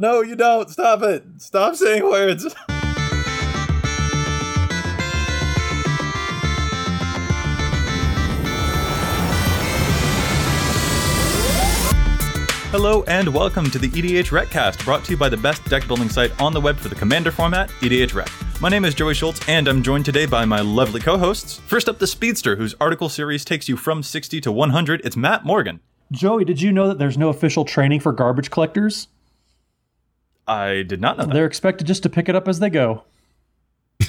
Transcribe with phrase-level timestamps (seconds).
[0.00, 0.70] No, you don't.
[0.70, 1.22] Stop it.
[1.36, 2.46] Stop saying words.
[12.70, 16.08] Hello and welcome to the EDH Recast, brought to you by the best deck building
[16.08, 18.30] site on the web for the Commander format, EDH Rec.
[18.58, 21.58] My name is Joey Schultz, and I'm joined today by my lovely co-hosts.
[21.66, 25.02] First up, the Speedster, whose article series takes you from 60 to 100.
[25.04, 25.80] It's Matt Morgan.
[26.10, 29.08] Joey, did you know that there's no official training for garbage collectors?
[30.50, 31.32] I did not know that.
[31.34, 33.04] They're expected just to pick it up as they go.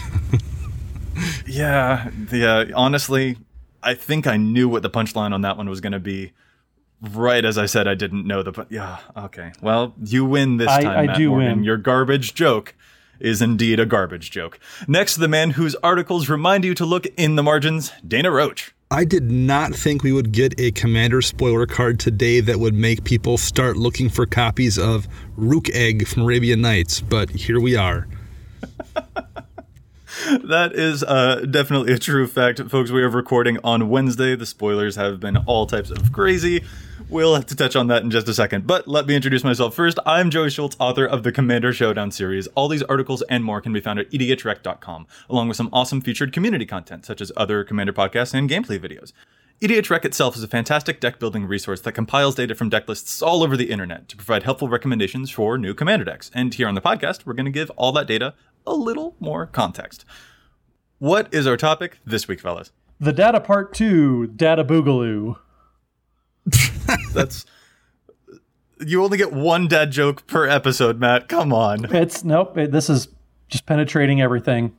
[1.45, 2.53] Yeah, yeah.
[2.59, 3.37] Uh, honestly,
[3.83, 6.31] I think I knew what the punchline on that one was going to be.
[7.01, 8.65] Right as I said, I didn't know the.
[8.69, 9.51] Yeah, okay.
[9.61, 11.47] Well, you win this I- time, I Matt do Morgan.
[11.57, 11.63] win.
[11.63, 12.73] Your garbage joke
[13.19, 14.59] is indeed a garbage joke.
[14.87, 18.73] Next, the man whose articles remind you to look in the margins, Dana Roach.
[18.93, 23.05] I did not think we would get a commander spoiler card today that would make
[23.05, 28.07] people start looking for copies of Rukh Egg from Arabian Nights, but here we are.
[30.43, 32.91] That is uh, definitely a true fact, folks.
[32.91, 34.35] We are recording on Wednesday.
[34.35, 36.63] The spoilers have been all types of crazy.
[37.11, 38.65] We'll have to touch on that in just a second.
[38.65, 39.99] But let me introduce myself first.
[40.05, 42.47] I'm Joey Schultz, author of the Commander Showdown series.
[42.47, 46.31] All these articles and more can be found at edhrec.com, along with some awesome featured
[46.31, 49.11] community content, such as other Commander podcasts and gameplay videos.
[49.61, 53.43] EDH itself is a fantastic deck building resource that compiles data from deck lists all
[53.43, 56.31] over the internet to provide helpful recommendations for new commander decks.
[56.33, 59.47] And here on the podcast, we're going to give all that data a little more
[59.47, 60.05] context.
[60.99, 62.71] What is our topic this week, fellas?
[63.01, 65.35] The data part two, data boogaloo.
[67.13, 67.45] That's
[68.85, 71.27] you only get one dad joke per episode, Matt.
[71.27, 71.93] Come on.
[71.93, 72.57] It's nope.
[72.57, 73.07] It, this is
[73.47, 74.75] just penetrating everything.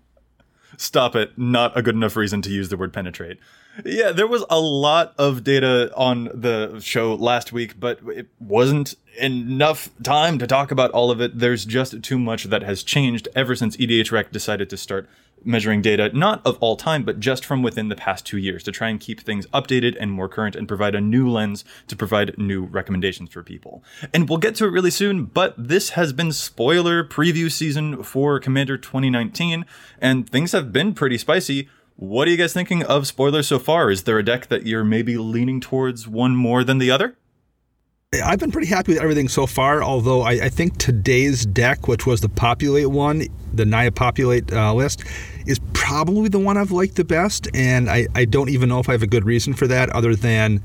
[0.76, 1.38] Stop it.
[1.38, 3.38] Not a good enough reason to use the word penetrate.
[3.84, 8.94] Yeah, there was a lot of data on the show last week, but it wasn't
[9.18, 11.38] enough time to talk about all of it.
[11.38, 15.08] There's just too much that has changed ever since EDH Rec decided to start
[15.44, 18.72] measuring data, not of all time, but just from within the past two years to
[18.72, 22.36] try and keep things updated and more current and provide a new lens to provide
[22.38, 23.82] new recommendations for people.
[24.12, 28.38] And we'll get to it really soon, but this has been spoiler preview season for
[28.38, 29.64] Commander 2019,
[30.00, 31.68] and things have been pretty spicy.
[31.96, 33.90] What are you guys thinking of spoilers so far?
[33.90, 37.16] Is there a deck that you're maybe leaning towards one more than the other?
[38.20, 42.06] I've been pretty happy with everything so far, although I, I think today's deck, which
[42.06, 43.22] was the Populate one,
[43.54, 45.04] the Naya Populate uh, list,
[45.46, 47.48] is probably the one I've liked the best.
[47.54, 50.14] And I, I don't even know if I have a good reason for that, other
[50.14, 50.60] than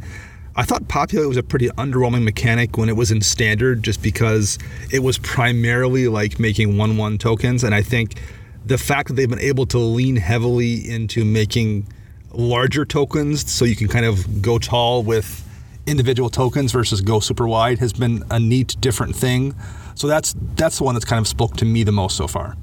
[0.58, 4.60] I thought Populate was a pretty underwhelming mechanic when it was in standard, just because
[4.92, 7.64] it was primarily like making 1 1 tokens.
[7.64, 8.22] And I think
[8.66, 11.88] the fact that they've been able to lean heavily into making
[12.34, 15.47] larger tokens so you can kind of go tall with
[15.88, 19.56] individual tokens versus go super wide has been a neat different thing.
[19.96, 22.56] So that's that's the one that's kind of spoke to me the most so far.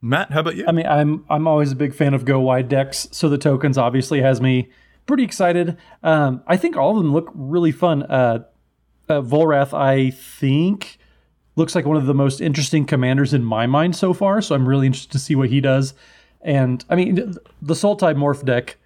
[0.00, 0.64] Matt, how about you?
[0.66, 3.76] I mean, I'm I'm always a big fan of go wide decks, so the tokens
[3.76, 4.70] obviously has me
[5.06, 5.76] pretty excited.
[6.02, 8.04] Um, I think all of them look really fun.
[8.04, 8.44] Uh,
[9.08, 10.98] uh, Volrath, I think,
[11.56, 14.40] looks like one of the most interesting commanders in my mind so far.
[14.40, 15.94] So I'm really interested to see what he does.
[16.42, 17.16] And I mean,
[17.60, 18.76] the Sultai Morph deck,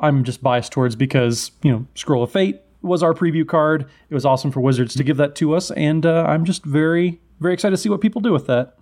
[0.00, 3.86] I'm just biased towards because you know Scroll of Fate was our preview card.
[4.08, 7.20] It was awesome for Wizards to give that to us, and uh, I'm just very
[7.40, 8.76] very excited to see what people do with that.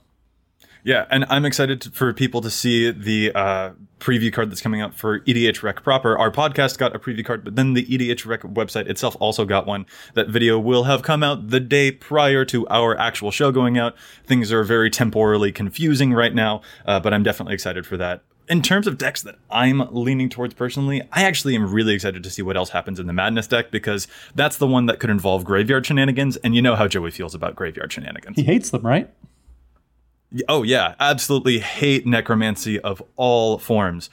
[0.85, 4.81] Yeah, and I'm excited to- for people to see the uh, preview card that's coming
[4.81, 6.17] out for EDH Rec proper.
[6.17, 9.67] Our podcast got a preview card, but then the EDH Rec website itself also got
[9.67, 9.87] one.
[10.15, 13.97] That video will have come out the day prior to our actual show going out.
[14.25, 18.23] Things are very temporally confusing right now, uh, but I'm definitely excited for that.
[18.49, 22.31] In terms of decks that I'm leaning towards personally, I actually am really excited to
[22.31, 25.45] see what else happens in the Madness deck because that's the one that could involve
[25.45, 28.37] graveyard shenanigans, and you know how Joey feels about graveyard shenanigans.
[28.37, 29.11] He hates them, right?
[30.49, 34.11] Oh yeah, absolutely hate necromancy of all forms.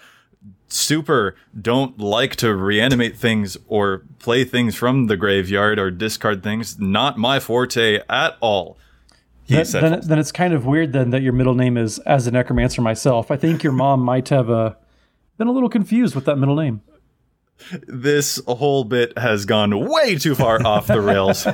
[0.67, 6.79] Super don't like to reanimate things or play things from the graveyard or discard things.
[6.79, 8.77] Not my forte at all.
[9.45, 12.31] He Then, then it's kind of weird then that your middle name is as a
[12.31, 13.29] necromancer myself.
[13.29, 14.73] I think your mom might have uh,
[15.37, 16.81] been a little confused with that middle name.
[17.87, 21.47] this whole bit has gone way too far off the rails.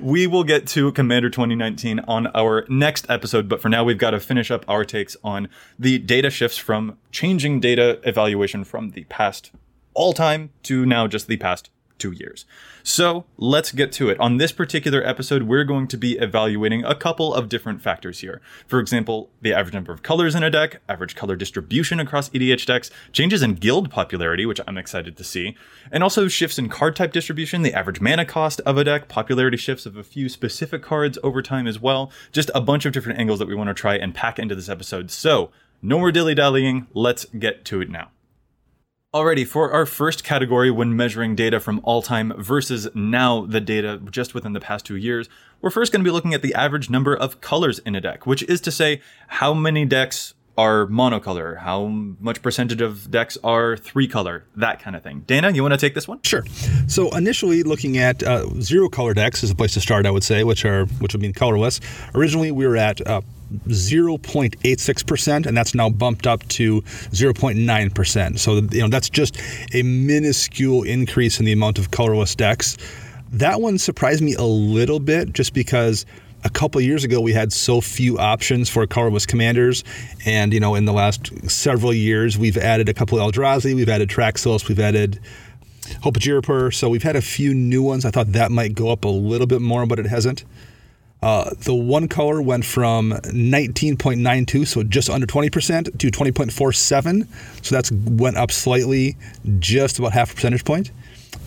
[0.00, 4.12] We will get to Commander 2019 on our next episode, but for now, we've got
[4.12, 5.48] to finish up our takes on
[5.78, 9.50] the data shifts from changing data evaluation from the past
[9.92, 12.44] all time to now just the past two years.
[12.82, 14.18] So let's get to it.
[14.20, 18.40] On this particular episode, we're going to be evaluating a couple of different factors here.
[18.66, 22.66] For example, the average number of colors in a deck, average color distribution across EDH
[22.66, 25.56] decks, changes in guild popularity, which I'm excited to see,
[25.90, 29.56] and also shifts in card type distribution, the average mana cost of a deck, popularity
[29.56, 32.10] shifts of a few specific cards over time as well.
[32.32, 34.68] Just a bunch of different angles that we want to try and pack into this
[34.68, 35.10] episode.
[35.10, 35.50] So,
[35.82, 38.10] no more dilly dallying, let's get to it now.
[39.14, 43.98] Alrighty, for our first category when measuring data from all time versus now the data
[44.10, 45.26] just within the past two years,
[45.62, 48.26] we're first going to be looking at the average number of colors in a deck,
[48.26, 53.76] which is to say how many decks are monocolor, how much percentage of decks are
[53.76, 55.20] three color, that kind of thing.
[55.26, 56.20] Dana, you want to take this one?
[56.22, 56.44] Sure.
[56.86, 60.24] So initially, looking at uh, zero color decks is a place to start, I would
[60.24, 61.80] say, which are which would mean colorless.
[62.14, 63.22] Originally, we were at uh,
[63.68, 68.38] 0.86%, and that's now bumped up to 0.9%.
[68.38, 69.38] So, you know, that's just
[69.72, 72.76] a minuscule increase in the amount of colorless decks.
[73.32, 76.06] That one surprised me a little bit just because
[76.44, 79.82] a couple years ago we had so few options for colorless commanders
[80.24, 84.08] and you know in the last several years we've added a couple Eldrazi, we've added
[84.08, 85.18] Traxos, we've added
[86.02, 88.04] Ghirapur, so we've had a few new ones.
[88.04, 90.44] I thought that might go up a little bit more, but it hasn't.
[91.22, 97.26] Uh, the one color went from 19.92, so just under 20%, to 20.47.
[97.64, 99.16] So that's went up slightly,
[99.58, 100.90] just about half a percentage point.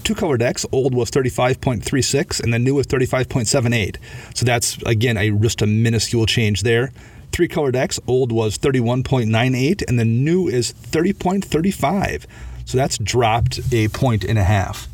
[0.04, 3.98] Two color decks, old was 35.36, and the new was 35.78.
[4.34, 6.92] So that's again a just a minuscule change there.
[7.32, 12.26] Three color decks, old was 31.98, and the new is 30.35.
[12.66, 14.88] So that's dropped a point and a half.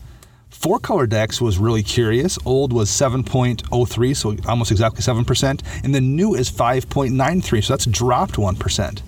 [0.66, 2.40] Four color decks was really curious.
[2.44, 8.34] Old was 7.03, so almost exactly 7%, and the new is 5.93, so that's dropped
[8.34, 9.02] 1%.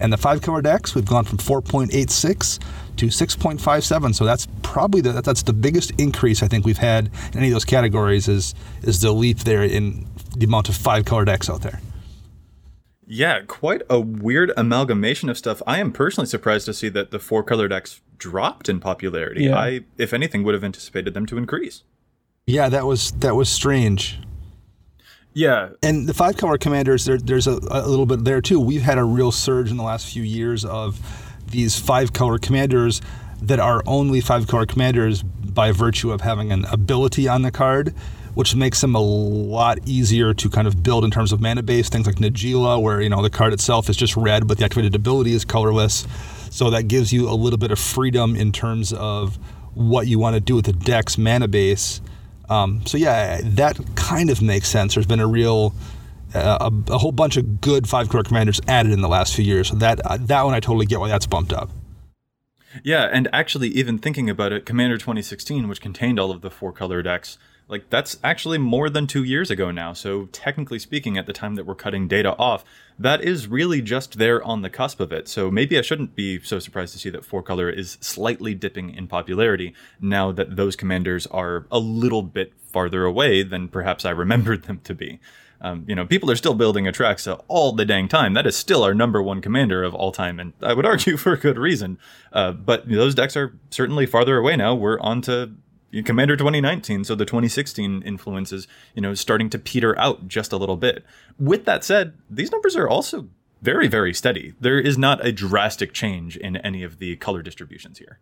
[0.00, 2.58] And the five color decks, we've gone from 4.86
[2.96, 7.40] to 6.57, so that's probably the, that's the biggest increase I think we've had in
[7.40, 11.26] any of those categories is is the leap there in the amount of five color
[11.26, 11.82] decks out there.
[13.06, 15.62] Yeah, quite a weird amalgamation of stuff.
[15.66, 19.44] I am personally surprised to see that the four color decks dropped in popularity.
[19.44, 19.58] Yeah.
[19.58, 21.82] I, if anything, would have anticipated them to increase.
[22.46, 24.18] Yeah, that was that was strange.
[25.36, 28.58] Yeah, And the five color commanders, there, there's a, a little bit there too.
[28.58, 30.98] We've had a real surge in the last few years of
[31.50, 33.02] these five color commanders
[33.42, 37.94] that are only five color commanders by virtue of having an ability on the card,
[38.32, 41.90] which makes them a lot easier to kind of build in terms of mana base.
[41.90, 44.94] Things like Najeela, where you know the card itself is just red, but the activated
[44.94, 46.06] ability is colorless.
[46.50, 49.38] So that gives you a little bit of freedom in terms of
[49.74, 52.00] what you want to do with the deck's mana base.
[52.48, 54.94] Um, so yeah, that kind of makes sense.
[54.94, 55.74] There's been a real,
[56.34, 59.44] uh, a, a whole bunch of good five core commanders added in the last few
[59.44, 59.68] years.
[59.68, 61.70] So that uh, that one I totally get why that's bumped up.
[62.84, 66.72] yeah, and actually, even thinking about it, Commander 2016, which contained all of the four
[66.72, 69.92] color decks, like that's actually more than two years ago now.
[69.92, 72.64] So technically speaking, at the time that we're cutting data off,
[72.98, 75.26] that is really just there on the cusp of it.
[75.28, 78.90] So maybe I shouldn't be so surprised to see that four color is slightly dipping
[78.90, 84.10] in popularity now that those commanders are a little bit farther away than perhaps I
[84.24, 85.18] remembered them to be.
[85.60, 88.34] Um, you know, people are still building Atraxa all the dang time.
[88.34, 91.34] That is still our number one commander of all time, and I would argue for
[91.36, 91.98] good reason.
[92.32, 94.74] Uh, but those decks are certainly farther away now.
[94.74, 95.52] We're on to
[96.02, 100.76] Commander 2019, so the 2016 influences, you know, starting to peter out just a little
[100.76, 101.04] bit.
[101.38, 103.28] With that said, these numbers are also
[103.62, 104.54] very, very steady.
[104.60, 108.20] There is not a drastic change in any of the color distributions here.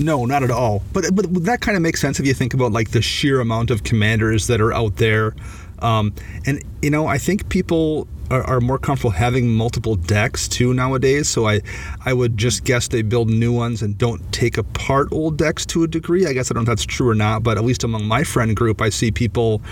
[0.00, 0.82] No, not at all.
[0.94, 3.70] But but that kind of makes sense if you think about like the sheer amount
[3.70, 5.34] of commanders that are out there.
[5.82, 6.14] Um,
[6.46, 11.28] and you know, I think people are, are more comfortable having multiple decks too nowadays.
[11.28, 11.60] So I
[12.04, 15.82] I would just guess they build new ones and don't take apart old decks to
[15.82, 16.26] a degree.
[16.26, 18.24] I guess I don't know if that's true or not, but at least among my
[18.24, 19.62] friend group, I see people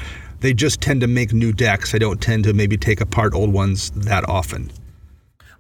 [0.41, 1.91] they just tend to make new decks.
[1.93, 4.71] They don't tend to maybe take apart old ones that often.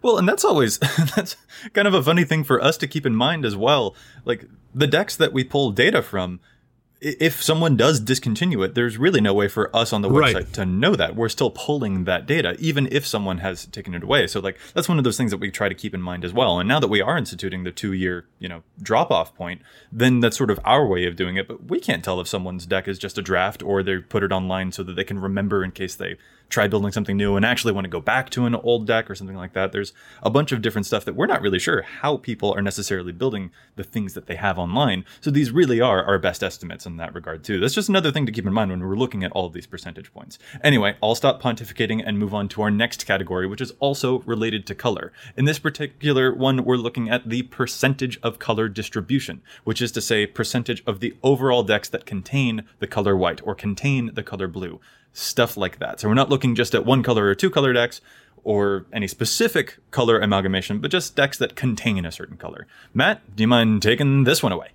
[0.02, 0.78] Well, and that's always
[1.16, 1.36] that's
[1.72, 3.94] kind of a funny thing for us to keep in mind as well.
[4.24, 6.57] Like the decks that we pull data from, i-
[7.00, 10.52] if someone does discontinue it, there's really no way for us on the website Right.
[10.54, 11.14] to know that.
[11.14, 14.26] We're still pulling that data, even if someone has taken it away.
[14.26, 16.32] So like that's one of those things that we try to keep in mind as
[16.32, 16.58] well.
[16.58, 19.62] And now that we are instituting the two year, you know, drop off point,
[19.92, 21.46] then that's sort of our way of doing it.
[21.46, 24.32] But we can't tell if someone's deck is just a draft or they put it
[24.32, 26.16] online so that they can remember in case they
[26.48, 29.14] try building something new and actually want to go back to an old deck or
[29.14, 29.72] something like that.
[29.72, 33.12] There's a bunch of different stuff that we're not really sure how people are necessarily
[33.12, 35.04] building the things that they have online.
[35.20, 36.86] So these really are our best estimates.
[36.86, 37.60] in that regard too.
[37.60, 39.66] That's just another thing to keep in mind when we're looking at all of these
[39.66, 40.38] percentage points.
[40.62, 44.66] Anyway, I'll stop pontificating and move on to our next category, which is also related
[44.66, 45.12] to color.
[45.36, 50.00] In this particular one, we're looking at the percentage of color distribution, which is to
[50.00, 54.48] say percentage of the overall decks that contain the color white or contain the color
[54.48, 54.80] blue.
[55.18, 55.98] Stuff like that.
[55.98, 58.00] So we're not looking just at one color or two color decks
[58.44, 62.68] or any specific color amalgamation, but just decks that contain a certain color.
[62.94, 64.68] Matt, do you mind taking this one away?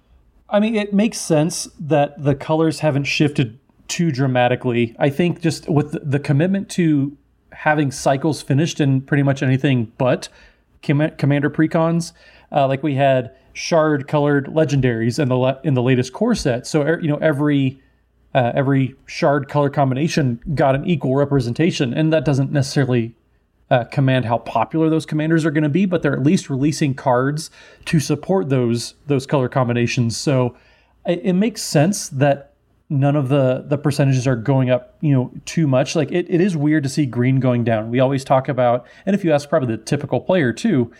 [0.50, 3.58] I mean, it makes sense that the colors haven't shifted
[3.88, 4.96] too dramatically.
[5.00, 7.18] I think just with the commitment to
[7.54, 10.28] having cycles finished in pretty much anything but
[10.82, 12.12] com- commander precons,
[12.52, 16.68] uh, like we had shard colored legendaries in the le- in the latest core set.
[16.68, 17.82] So er, you know every
[18.34, 23.16] uh, every shard color combination got an equal representation, and that doesn't necessarily
[23.70, 26.94] uh, command how popular those commanders are going to be, but they're at least releasing
[26.94, 27.50] cards
[27.86, 30.18] to support those those color combinations.
[30.18, 30.56] So
[31.06, 32.54] it, it makes sense that
[32.90, 35.96] none of the the percentages are going up, you know, too much.
[35.96, 37.90] Like it, it is weird to see green going down.
[37.90, 40.92] We always talk about, and if you ask probably the typical player too,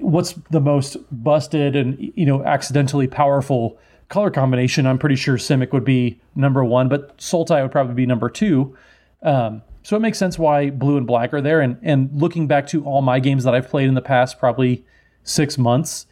[0.00, 3.78] what's the most busted and you know accidentally powerful
[4.12, 4.86] color combination?
[4.86, 8.76] I'm pretty sure Simic would be number one, but Sultai would probably be number two.
[9.22, 11.60] Um, so it makes sense why blue and black are there.
[11.60, 14.84] And and looking back to all my games that I've played in the past probably
[15.24, 16.06] six months,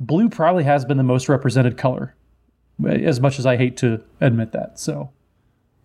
[0.00, 2.16] blue probably has been the most represented color.
[2.84, 4.78] As much as I hate to admit that.
[4.78, 5.10] So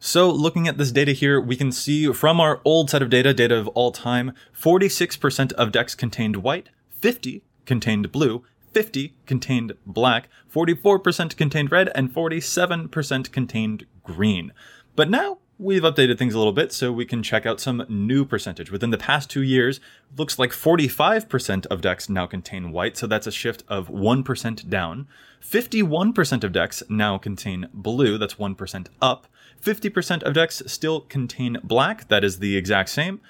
[0.04, 3.36] so, looking at this data here, we can see from our old set of data,
[3.36, 10.30] data of all time, 46% of decks contained white, 50 contained blue, 50 contained black,
[10.54, 14.54] 44% contained red, and 47% contained green.
[14.96, 18.26] But now we've updated things a little bit so we can check out some new
[18.26, 18.72] percentage.
[18.72, 19.80] Within the past two years,
[20.18, 25.08] looks like 45% of decks now contain white, so that's a shift of 1% down.
[25.42, 29.28] 51% of decks now contain blue, that's 1% up.
[29.62, 33.22] 50% of decks still contain black, that is the exact same.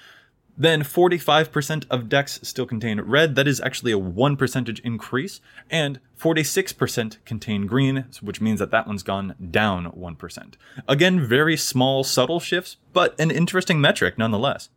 [0.57, 5.99] Then 45% of decks still contain red, that is actually a 1 percentage increase, and
[6.19, 10.53] 46% contain green, which means that that one's gone down 1%.
[10.87, 14.69] Again, very small, subtle shifts, but an interesting metric nonetheless.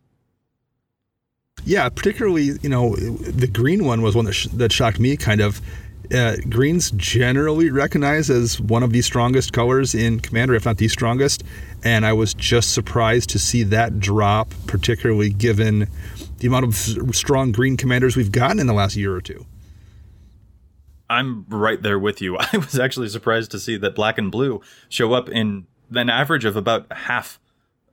[1.63, 5.41] Yeah, particularly, you know, the green one was one that, sh- that shocked me kind
[5.41, 5.61] of
[6.13, 10.87] uh, green's generally recognized as one of the strongest colors in Commander, if not the
[10.87, 11.43] strongest.
[11.83, 15.87] And I was just surprised to see that drop, particularly given
[16.39, 19.45] the amount of strong green commanders we've gotten in the last year or two.
[21.09, 22.37] I'm right there with you.
[22.39, 26.45] I was actually surprised to see that black and blue show up in an average
[26.45, 27.39] of about half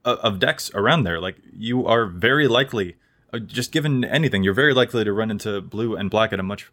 [0.04, 1.21] of decks around there.
[1.21, 2.97] Like, you are very likely,
[3.33, 6.42] uh, just given anything, you're very likely to run into blue and black at a
[6.42, 6.73] much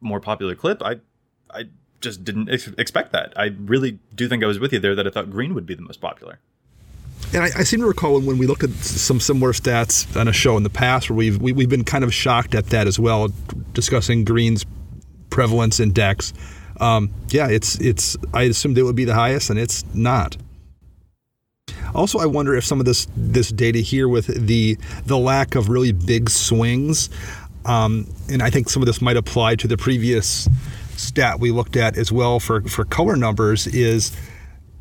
[0.00, 0.82] more popular clip.
[0.82, 0.96] I
[1.50, 1.68] I
[2.00, 3.32] just didn't ex- expect that.
[3.36, 5.74] I really do think I was with you there that I thought green would be
[5.74, 6.38] the most popular.
[7.32, 10.32] And I, I, seem to recall when we looked at some similar stats on a
[10.32, 12.66] show in the past where we've we, have we have been kind of shocked at
[12.66, 13.28] that as well,
[13.72, 14.64] discussing green's
[15.28, 16.32] prevalence in decks.
[16.80, 18.16] Um, yeah, it's it's.
[18.32, 20.36] I assumed it would be the highest, and it's not.
[21.94, 25.68] Also, I wonder if some of this this data here with the the lack of
[25.68, 27.10] really big swings
[27.68, 30.48] um, and I think some of this might apply to the previous
[30.96, 34.16] stat we looked at as well for, for color numbers is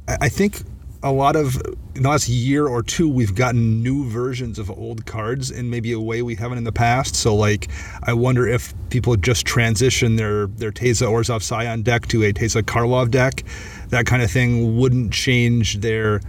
[0.08, 0.62] I think
[1.04, 1.62] a lot of
[1.96, 5.92] in the last year or two we've gotten new versions of old cards in maybe
[5.92, 7.16] a way we haven't in the past.
[7.16, 7.70] So like
[8.04, 12.64] i wonder if people just transition their their Teysa Orzhov Scion deck to a Teysa
[12.64, 13.44] Karlov deck.
[13.90, 16.22] That kind of thing wouldn't change their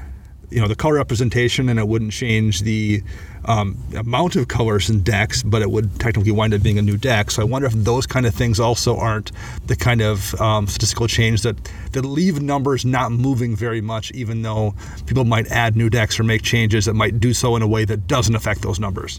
[0.50, 3.03] you know the color representation and it wouldn't change the
[3.49, 6.99] um, amount of colors in decks, but it would technically wind up being a new
[6.99, 7.31] deck.
[7.31, 9.33] So I wonder if those kind of things also aren't
[9.67, 11.57] the kind of um, statistical change that
[11.93, 14.75] that leave numbers not moving very much, even though
[15.07, 17.87] people might add new decks or make changes that might do so in a way
[17.87, 19.19] that doesn't affect those numbers.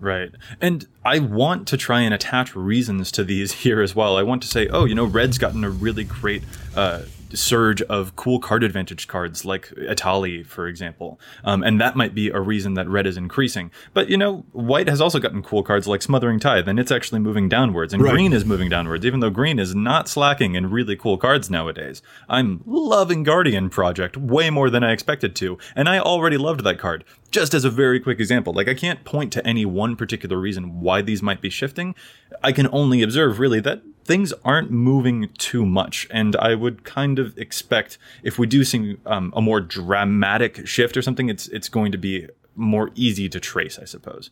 [0.00, 0.32] Right.
[0.60, 4.16] And I want to try and attach reasons to these here as well.
[4.16, 6.42] I want to say, oh, you know, Red's gotten a really great
[6.74, 7.02] uh,
[7.36, 11.20] surge of cool card advantage cards like Etali, for example.
[11.44, 13.70] Um, and that might be a reason that red is increasing.
[13.94, 17.20] But, you know, white has also gotten cool cards like Smothering Tithe, and it's actually
[17.20, 17.92] moving downwards.
[17.92, 18.12] And right.
[18.12, 22.02] green is moving downwards, even though green is not slacking in really cool cards nowadays.
[22.28, 26.78] I'm loving Guardian Project way more than I expected to, and I already loved that
[26.78, 27.04] card.
[27.30, 30.80] Just as a very quick example, like I can't point to any one particular reason
[30.80, 31.94] why these might be shifting.
[32.42, 36.06] I can only observe really that things aren't moving too much.
[36.10, 40.96] And I would kind of expect if we do see um, a more dramatic shift
[40.96, 44.30] or something, it's it's going to be more easy to trace, I suppose.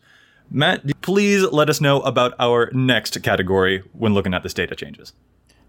[0.51, 5.13] Matt, please let us know about our next category when looking at this data changes.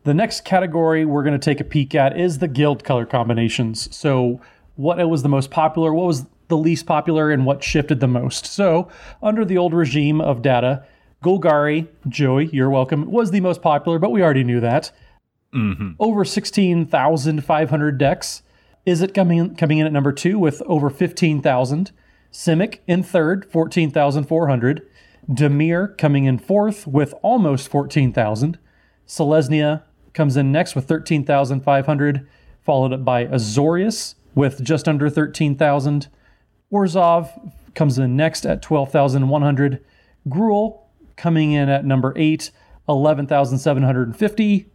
[0.03, 3.95] The next category we're going to take a peek at is the guild color combinations.
[3.95, 4.41] So,
[4.75, 8.47] what was the most popular, what was the least popular, and what shifted the most.
[8.47, 8.89] So,
[9.21, 10.83] under the old regime of data,
[11.23, 14.91] Golgari, Joey, you're welcome, was the most popular, but we already knew that.
[15.53, 15.91] Mm-hmm.
[15.99, 18.41] Over 16,500 decks.
[18.87, 21.91] Izzet coming in, coming in at number two with over 15,000.
[22.31, 24.87] Simic in third, 14,400.
[25.29, 28.57] Dimir coming in fourth with almost 14,000.
[29.05, 32.27] Selesnya comes in next with 13,500,
[32.61, 36.07] followed up by Azorius with just under 13,000.
[36.73, 39.83] Orzhov comes in next at 12,100.
[40.27, 40.80] Gruul
[41.21, 42.51] coming in at number 8,
[42.89, 44.65] 11,750.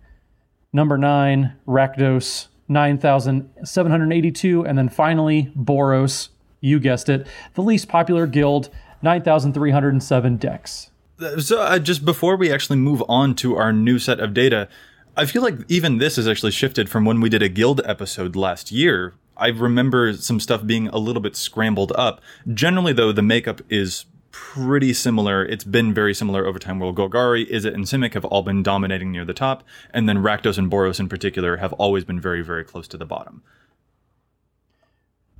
[0.72, 4.64] Number 9, Rakdos, 9,782.
[4.64, 6.28] And then finally, Boros,
[6.60, 8.70] you guessed it, the least popular guild,
[9.02, 10.90] 9,307 decks.
[11.38, 14.68] So, uh, just before we actually move on to our new set of data,
[15.16, 18.36] I feel like even this has actually shifted from when we did a guild episode
[18.36, 19.14] last year.
[19.36, 22.20] I remember some stuff being a little bit scrambled up.
[22.52, 24.04] Generally, though, the makeup is
[24.54, 25.44] pretty similar.
[25.44, 26.78] It's been very similar over time.
[26.78, 30.58] Where Golgari, Izzet, and Simic have all been dominating near the top, and then Rakdos
[30.58, 33.42] and Boros in particular have always been very, very close to the bottom.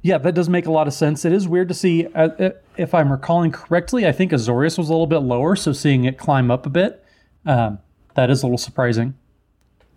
[0.03, 1.25] Yeah, that does make a lot of sense.
[1.25, 4.89] It is weird to see, uh, uh, if I'm recalling correctly, I think Azorius was
[4.89, 7.05] a little bit lower, so seeing it climb up a bit,
[7.45, 7.81] um,
[8.15, 9.15] that is a little surprising.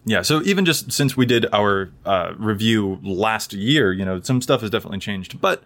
[0.05, 4.41] Yeah, so even just since we did our uh, review last year, you know, some
[4.41, 5.63] stuff has definitely changed, but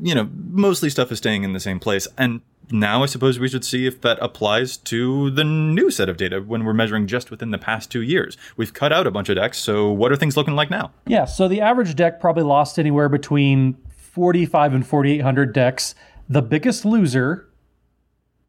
[0.00, 2.06] you know, mostly stuff is staying in the same place.
[2.18, 6.16] And now I suppose we should see if that applies to the new set of
[6.16, 8.36] data when we're measuring just within the past two years.
[8.56, 10.92] We've cut out a bunch of decks, so what are things looking like now?
[11.06, 13.76] Yeah, so the average deck probably lost anywhere between
[14.16, 15.94] 45 and 4,800 decks.
[16.28, 17.48] The biggest loser,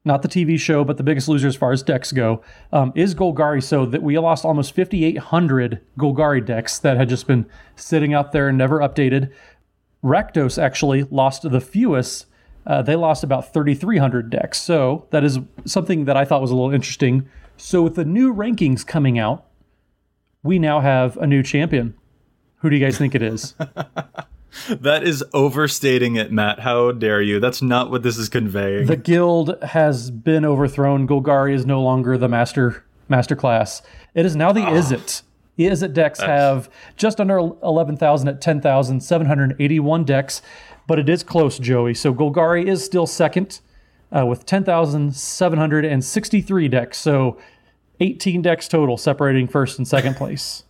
[0.05, 3.13] not the TV show, but the biggest loser as far as decks go, um, is
[3.13, 3.61] Golgari.
[3.61, 7.45] So that we lost almost 5,800 Golgari decks that had just been
[7.75, 9.31] sitting out there and never updated.
[10.03, 12.27] Rakdos actually lost the fewest.
[12.67, 14.61] Uh, they lost about 3,300 decks.
[14.61, 17.27] So that is something that I thought was a little interesting.
[17.55, 19.45] So with the new rankings coming out,
[20.43, 21.95] we now have a new champion.
[22.57, 23.55] Who do you guys think it is?
[24.69, 26.59] that is overstating it, Matt.
[26.59, 27.39] How dare you?
[27.39, 28.87] That's not what this is conveying.
[28.87, 31.07] The guild has been overthrown.
[31.07, 33.81] Golgari is no longer the master master class.
[34.13, 34.73] It is now the oh.
[34.73, 35.21] Izzet.
[35.57, 40.41] Izzet decks have just under 11,000 at 10,781 decks,
[40.87, 41.93] but it is close, Joey.
[41.93, 43.59] So Golgari is still second
[44.15, 46.97] uh, with 10,763 decks.
[46.97, 47.37] So
[47.99, 50.63] 18 decks total separating first and second place.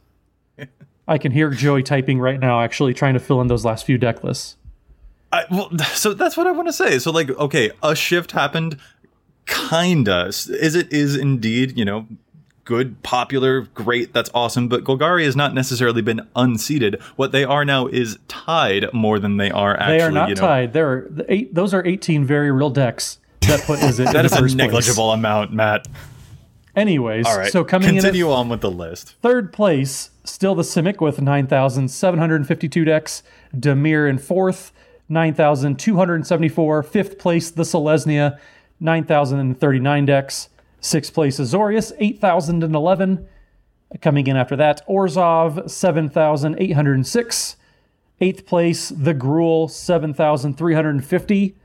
[1.07, 3.97] I can hear Joey typing right now, actually trying to fill in those last few
[3.97, 4.57] deck lists.
[5.31, 6.99] I, well, so that's what I want to say.
[6.99, 8.77] So, like, okay, a shift happened,
[9.45, 10.27] kinda.
[10.29, 12.07] Izzet is indeed, you know,
[12.67, 14.67] good, popular, great, that's awesome.
[14.67, 17.01] But Golgari has not necessarily been unseated.
[17.15, 19.97] What they are now is tied more than they are actually.
[19.97, 20.73] They are not you know, tied.
[20.73, 21.55] There are eight.
[21.55, 25.17] Those are eighteen very real decks that put is it that is a negligible place.
[25.17, 25.87] amount, Matt.
[26.75, 27.51] Anyways, All right.
[27.51, 29.15] so coming continue in on with the list.
[29.21, 33.23] Third place, still the Simic with nine thousand seven hundred fifty-two decks.
[33.55, 34.73] Dimir in fourth,
[35.07, 36.83] nine thousand two hundred seventy-four.
[36.83, 38.37] Fifth place, the Selesnya,
[38.81, 40.49] nine thousand thirty-nine decks.
[40.79, 43.27] Sixth place, Azorius, 8,011.
[44.01, 47.55] Coming in after that, Orzhov, 7,806.
[48.19, 51.55] Eighth place, The Gruul, 7,350.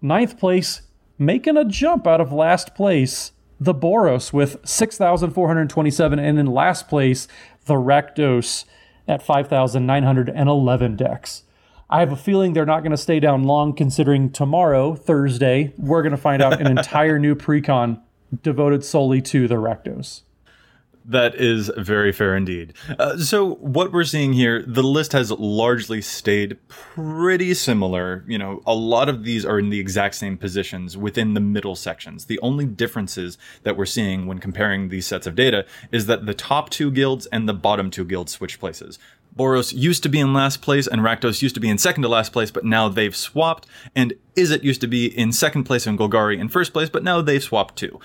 [0.00, 0.82] Ninth place,
[1.18, 6.18] making a jump out of last place, The Boros with 6,427.
[6.18, 7.28] And in last place,
[7.66, 8.64] The Rakdos
[9.06, 11.44] at 5,911 decks.
[11.90, 16.02] I have a feeling they're not going to stay down long considering tomorrow, Thursday, we're
[16.02, 18.02] going to find out an entire new precon
[18.42, 20.22] devoted solely to the Rakdos.
[21.08, 22.74] That is very fair indeed.
[22.98, 28.24] Uh, so, what we're seeing here, the list has largely stayed pretty similar.
[28.28, 31.74] You know, a lot of these are in the exact same positions within the middle
[31.74, 32.26] sections.
[32.26, 36.34] The only differences that we're seeing when comparing these sets of data is that the
[36.34, 38.98] top two guilds and the bottom two guilds switch places.
[39.38, 42.08] Boros used to be in last place and Rakdos used to be in second to
[42.08, 43.66] last place, but now they've swapped.
[43.94, 47.20] And Izzet used to be in second place and Golgari in first place, but now
[47.20, 48.00] they've swapped too.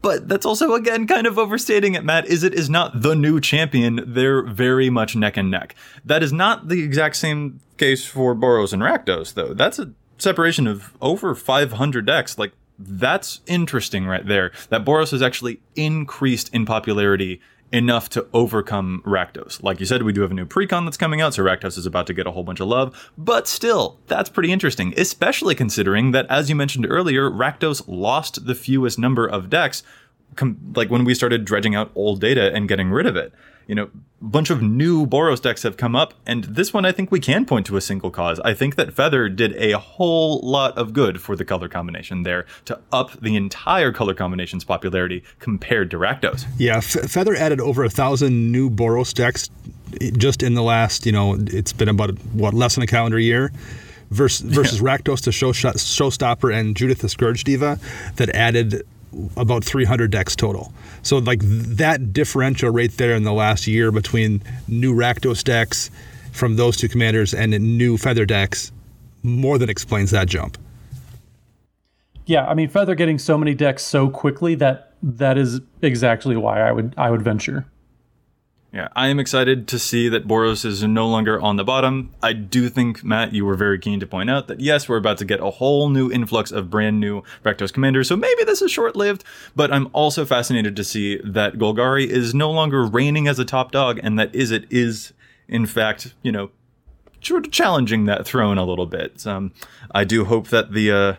[0.00, 2.26] But that's also again kind of overstating it, Matt.
[2.26, 4.02] Izzet is not the new champion.
[4.06, 5.74] They're very much neck and neck.
[6.04, 9.54] That is not the exact same case for Boros and Rakdos, though.
[9.54, 12.38] That's a separation of over 500 decks.
[12.38, 14.52] Like that's interesting right there.
[14.68, 17.40] That Boros has actually increased in popularity
[17.72, 19.62] enough to overcome Rakdos.
[19.62, 21.86] Like you said, we do have a new precon that's coming out, so Rakdos is
[21.86, 23.10] about to get a whole bunch of love.
[23.18, 28.54] But still, that's pretty interesting, especially considering that, as you mentioned earlier, Rakdos lost the
[28.54, 29.82] fewest number of decks,
[30.36, 33.32] com- like when we started dredging out old data and getting rid of it.
[33.68, 37.12] You know, bunch of new Boros decks have come up, and this one I think
[37.12, 38.40] we can point to a single cause.
[38.40, 42.46] I think that Feather did a whole lot of good for the color combination there
[42.64, 46.46] to up the entire color combination's popularity compared to Rakdos.
[46.56, 49.50] Yeah, F- Feather added over a thousand new Boros decks
[50.16, 53.52] just in the last, you know, it's been about what less than a calendar year.
[54.10, 54.96] Versus, versus yeah.
[54.96, 57.78] Rakdos to Show, Showstopper and Judith the Scourge Diva
[58.16, 58.82] that added
[59.36, 60.72] about 300 decks total.
[61.02, 65.90] So like that differential right there in the last year between new Rakdos decks
[66.32, 68.72] from those two commanders and new Feather decks
[69.22, 70.58] more than explains that jump.
[72.26, 76.60] Yeah, I mean Feather getting so many decks so quickly that that is exactly why
[76.60, 77.64] I would I would venture.
[78.70, 82.10] Yeah, I am excited to see that Boros is no longer on the bottom.
[82.22, 85.16] I do think, Matt, you were very keen to point out that yes, we're about
[85.18, 88.70] to get a whole new influx of brand new Rakdos commanders, so maybe this is
[88.70, 89.24] short lived,
[89.56, 93.72] but I'm also fascinated to see that Golgari is no longer reigning as a top
[93.72, 95.14] dog and that Izzet is,
[95.48, 96.50] in fact, you know,
[97.22, 99.26] sort of challenging that throne a little bit.
[99.26, 99.52] Um,
[99.92, 101.14] I do hope that the, uh,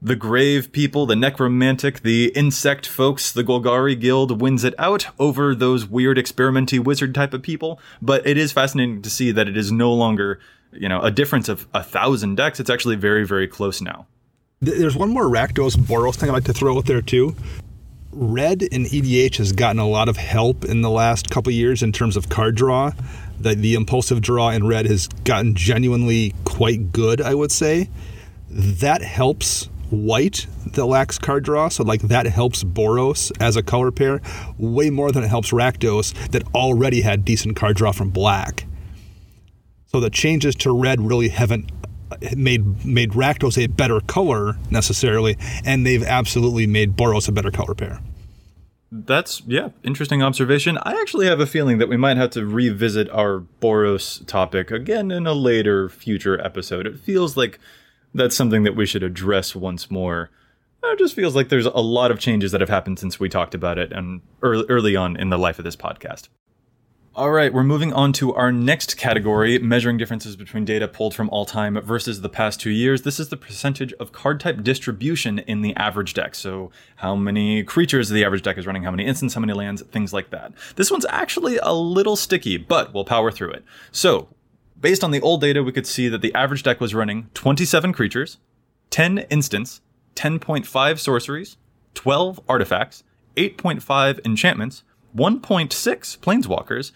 [0.00, 5.54] the grave people, the necromantic, the insect folks, the Golgari Guild wins it out over
[5.54, 7.80] those weird experimenty wizard type of people.
[8.00, 10.38] But it is fascinating to see that it is no longer,
[10.72, 12.60] you know, a difference of a thousand decks.
[12.60, 14.06] It's actually very, very close now.
[14.60, 17.34] There's one more Rakdos Boros thing I'd like to throw out there too.
[18.12, 21.92] Red and EDH has gotten a lot of help in the last couple years in
[21.92, 22.92] terms of card draw.
[23.40, 27.88] The, the impulsive draw in red has gotten genuinely quite good, I would say.
[28.50, 33.90] That helps white that lacks card draw, so like that helps Boros as a color
[33.90, 34.20] pair
[34.58, 38.66] way more than it helps Rakdos that already had decent card draw from black.
[39.86, 41.70] So the changes to red really haven't
[42.10, 47.50] uh, made made Rakdos a better color necessarily, and they've absolutely made Boros a better
[47.50, 48.00] color pair.
[48.90, 50.78] That's yeah, interesting observation.
[50.82, 55.10] I actually have a feeling that we might have to revisit our Boros topic again
[55.10, 56.86] in a later future episode.
[56.86, 57.58] It feels like
[58.14, 60.30] that's something that we should address once more.
[60.82, 63.28] Uh, it just feels like there's a lot of changes that have happened since we
[63.28, 66.28] talked about it and early, early on in the life of this podcast.
[67.18, 71.28] All right, we're moving on to our next category, measuring differences between data pulled from
[71.30, 73.02] all time versus the past two years.
[73.02, 76.36] This is the percentage of card type distribution in the average deck.
[76.36, 79.82] So, how many creatures the average deck is running, how many instants, how many lands,
[79.82, 80.52] things like that.
[80.76, 83.64] This one's actually a little sticky, but we'll power through it.
[83.90, 84.28] So,
[84.80, 87.92] based on the old data, we could see that the average deck was running 27
[87.92, 88.38] creatures,
[88.90, 89.80] 10 instants,
[90.14, 91.56] 10.5 sorceries,
[91.94, 93.04] 12 artifacts,
[93.36, 94.82] 8.5 enchantments,
[95.16, 96.92] 1.6 planeswalkers,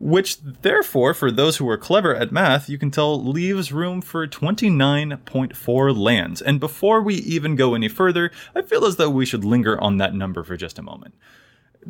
[0.00, 4.26] which therefore, for those who are clever at math, you can tell leaves room for
[4.26, 6.42] 29.4 lands.
[6.42, 9.98] And before we even go any further, I feel as though we should linger on
[9.98, 11.14] that number for just a moment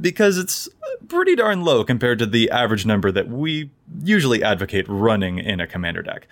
[0.00, 0.68] because it's
[1.08, 3.70] pretty darn low compared to the average number that we
[4.02, 6.26] usually advocate running in a commander deck.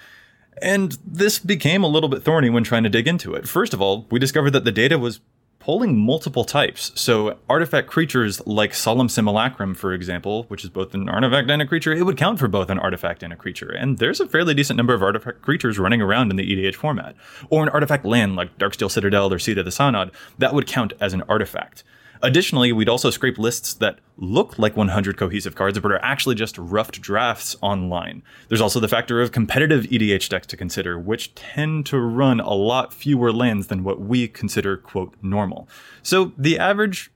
[0.60, 3.48] And this became a little bit thorny when trying to dig into it.
[3.48, 5.20] First of all, we discovered that the data was
[5.62, 6.90] pulling multiple types.
[6.96, 11.66] So, artifact creatures like Solemn Simulacrum, for example, which is both an artifact and a
[11.66, 13.70] creature, it would count for both an artifact and a creature.
[13.70, 17.14] And there's a fairly decent number of artifact creatures running around in the EDH format.
[17.48, 20.94] Or an artifact land like Darksteel Citadel or Seat of the Synod, that would count
[21.00, 21.84] as an artifact.
[22.22, 26.56] Additionally, we'd also scrape lists that look like 100 cohesive cards, but are actually just
[26.56, 28.22] rough drafts online.
[28.48, 32.54] There's also the factor of competitive EDH decks to consider, which tend to run a
[32.54, 35.68] lot fewer lands than what we consider, quote, normal.
[36.02, 37.10] So the average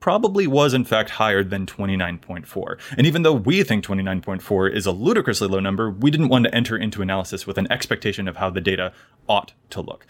[0.00, 2.78] probably was in fact higher than 29.4.
[2.96, 6.54] And even though we think 29.4 is a ludicrously low number, we didn't want to
[6.54, 8.92] enter into analysis with an expectation of how the data
[9.28, 10.06] ought to look.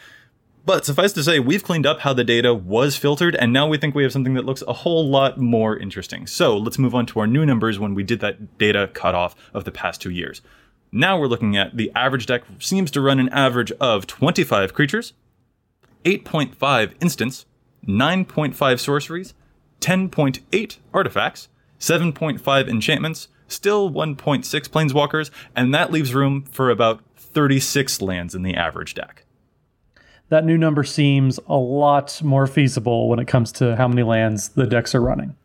[0.66, 3.78] But suffice to say, we've cleaned up how the data was filtered, and now we
[3.78, 6.26] think we have something that looks a whole lot more interesting.
[6.26, 9.62] So let's move on to our new numbers when we did that data cutoff of
[9.62, 10.42] the past two years.
[10.90, 15.12] Now we're looking at the average deck seems to run an average of 25 creatures,
[16.04, 17.46] 8.5 instants,
[17.86, 19.34] 9.5 sorceries,
[19.80, 21.48] 10.8 artifacts,
[21.78, 28.56] 7.5 enchantments, still 1.6 planeswalkers, and that leaves room for about 36 lands in the
[28.56, 29.25] average deck
[30.28, 34.50] that new number seems a lot more feasible when it comes to how many lands
[34.50, 35.36] the decks are running.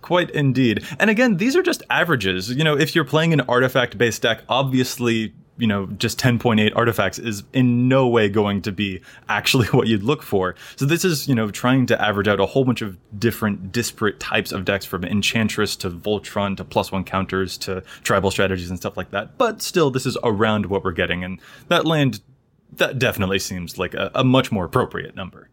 [0.00, 0.84] Quite indeed.
[0.98, 2.50] And again, these are just averages.
[2.50, 7.20] You know, if you're playing an artifact based deck, obviously, you know, just 10.8 artifacts
[7.20, 10.56] is in no way going to be actually what you'd look for.
[10.74, 14.18] So this is, you know, trying to average out a whole bunch of different disparate
[14.18, 18.78] types of decks from Enchantress to Voltron to plus one counters to tribal strategies and
[18.78, 19.38] stuff like that.
[19.38, 21.22] But still, this is around what we're getting.
[21.22, 22.22] And that land
[22.72, 25.48] that definitely seems like a, a much more appropriate number.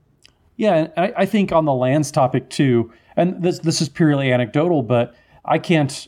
[0.56, 4.84] Yeah, I, I think on the lands topic too, and this this is purely anecdotal,
[4.84, 6.08] but I can't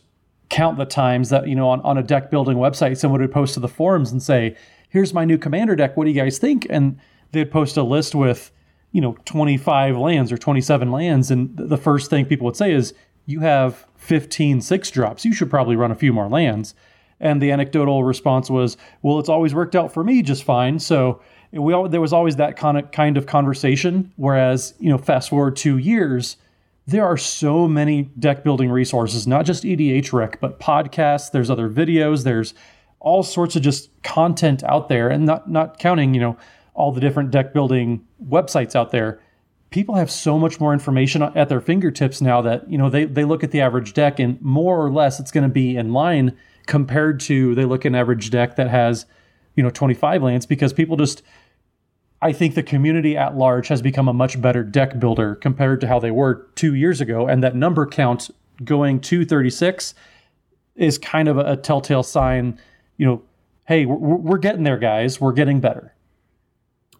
[0.49, 3.53] count the times that you know on, on a deck building website someone would post
[3.53, 4.55] to the forums and say
[4.89, 5.95] here's my new commander deck.
[5.95, 6.67] What do you guys think?
[6.69, 6.99] And
[7.31, 8.51] they'd post a list with
[8.91, 11.31] you know 25 lands or 27 lands.
[11.31, 12.93] And the first thing people would say is
[13.25, 15.23] you have 15 six drops.
[15.23, 16.73] You should probably run a few more lands
[17.21, 21.21] and the anecdotal response was well it's always worked out for me just fine so
[21.53, 25.29] we all, there was always that kind of kind of conversation whereas you know fast
[25.29, 26.37] forward two years
[26.87, 31.31] there are so many deck building resources, not just EDH Rec, but podcasts.
[31.31, 32.23] There's other videos.
[32.23, 32.53] There's
[32.99, 36.37] all sorts of just content out there, and not not counting, you know,
[36.73, 39.19] all the different deck building websites out there.
[39.69, 43.23] People have so much more information at their fingertips now that you know they they
[43.25, 46.37] look at the average deck and more or less it's going to be in line
[46.65, 49.05] compared to they look an average deck that has
[49.55, 51.23] you know 25 lands because people just
[52.21, 55.87] I think the community at large has become a much better deck builder compared to
[55.87, 57.27] how they were two years ago.
[57.27, 58.29] And that number count
[58.63, 59.95] going to 36
[60.75, 62.59] is kind of a, telltale sign,
[62.97, 63.23] you know,
[63.65, 65.19] hey, we're, we're getting there, guys.
[65.19, 65.95] We're getting better.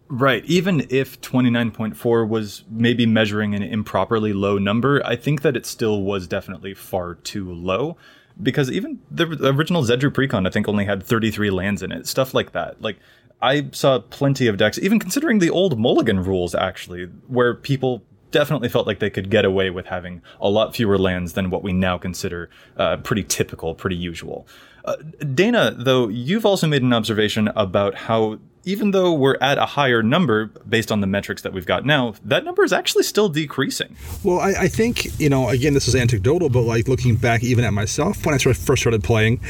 [0.08, 0.44] Right.
[0.44, 6.02] Even if 29.4 was maybe measuring an improperly low number, I think that it still
[6.02, 7.96] was definitely far too low
[8.40, 12.06] because even the original Zedruu Precon, I think, only had 33 lands in it.
[12.06, 12.80] Stuff like that.
[12.80, 12.98] Like,
[13.40, 18.68] I saw plenty of decks, even considering the old Mulligan rules, actually, where people definitely
[18.68, 21.72] felt like they could get away with having a lot fewer lands than what we
[21.72, 24.46] now consider uh, pretty typical, pretty usual.
[24.84, 24.96] Uh,
[25.34, 30.02] Dana, though, you've also made an observation about how even though we're at a higher
[30.02, 33.96] number based on the metrics that we've got now, that number is actually still decreasing.
[34.22, 37.64] Well, I, I think, you know, again, this is anecdotal, but like looking back even
[37.64, 39.40] at myself when I first started playing,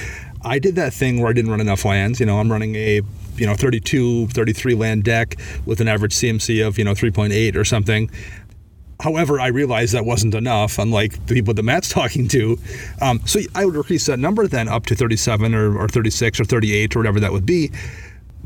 [0.44, 2.20] I did that thing where I didn't run enough lands.
[2.20, 3.02] You know, I'm running a
[3.36, 7.64] you know 32 33 land deck with an average cmc of you know 3.8 or
[7.64, 8.10] something
[9.02, 12.56] However, I realized that wasn't enough, unlike the people that Matt's talking to.
[13.00, 16.44] Um, so I would increase that number then up to 37 or, or 36 or
[16.44, 17.72] 38 or whatever that would be.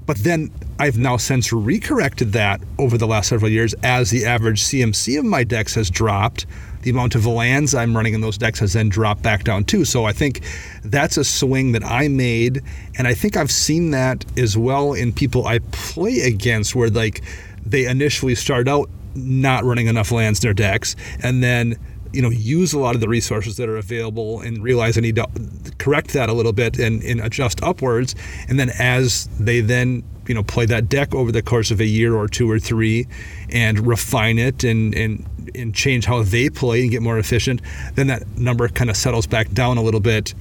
[0.07, 4.63] But then I've now since recorrected that over the last several years as the average
[4.63, 6.47] CMC of my decks has dropped
[6.87, 9.85] the amount of lands I'm running in those decks has then dropped back down too.
[9.85, 10.43] So I think
[10.85, 12.63] that's a swing that I made,
[12.97, 17.25] and I think I've seen that as well in people I play against, where like
[17.65, 21.77] they initially start out not running enough lands in their decks, and then
[22.17, 25.17] you know use a lot of the resources that are available and realize I need
[25.17, 25.29] to
[25.77, 28.15] correct that a little bit and, and adjust upwards.
[28.49, 31.85] And then as they then you know play that deck over the course of a
[31.85, 33.07] year or two or three
[33.51, 37.61] and refine it and and and change how they play and get more efficient,
[37.95, 40.35] then that number kind of settles back down a little bit.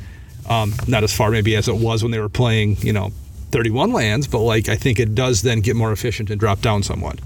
[0.47, 3.11] Um, not as far maybe as it was when they were playing, you know,
[3.51, 6.83] 31 lands, but like I think it does then get more efficient and drop down
[6.83, 7.19] somewhat.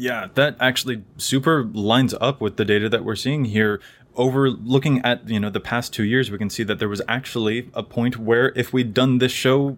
[0.00, 3.82] Yeah, that actually super lines up with the data that we're seeing here.
[4.16, 7.02] Over looking at you know the past two years, we can see that there was
[7.06, 9.76] actually a point where if we'd done this show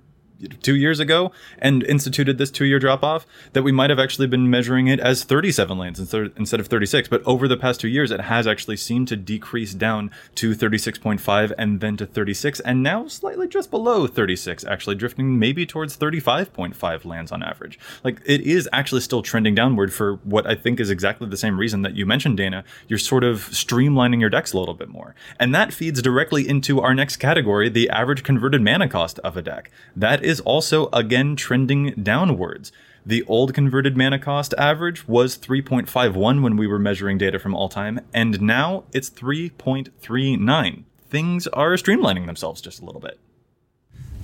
[0.62, 4.26] two years ago and instituted this two year drop off, that we might have actually
[4.26, 7.08] been measuring it as 37 lands instead of 36.
[7.08, 11.52] But over the past two years, it has actually seemed to decrease down to 36.5
[11.58, 17.04] and then to 36, and now slightly just below 36, actually drifting maybe towards 35.5
[17.04, 17.78] lands on average.
[18.02, 21.58] Like it is actually still trending downward for what I think is exactly the same
[21.58, 22.64] reason that you mentioned, Dana.
[22.88, 25.14] You're sort of streamlining your decks a little bit more.
[25.38, 29.42] And that feeds directly into our next category, the average converted mana cost of a
[29.42, 29.70] deck.
[29.94, 32.72] That is is also again trending downwards.
[33.04, 37.68] The old converted mana cost average was 3.51 when we were measuring data from all
[37.68, 40.84] time, and now it's 3.39.
[41.08, 43.18] Things are streamlining themselves just a little bit.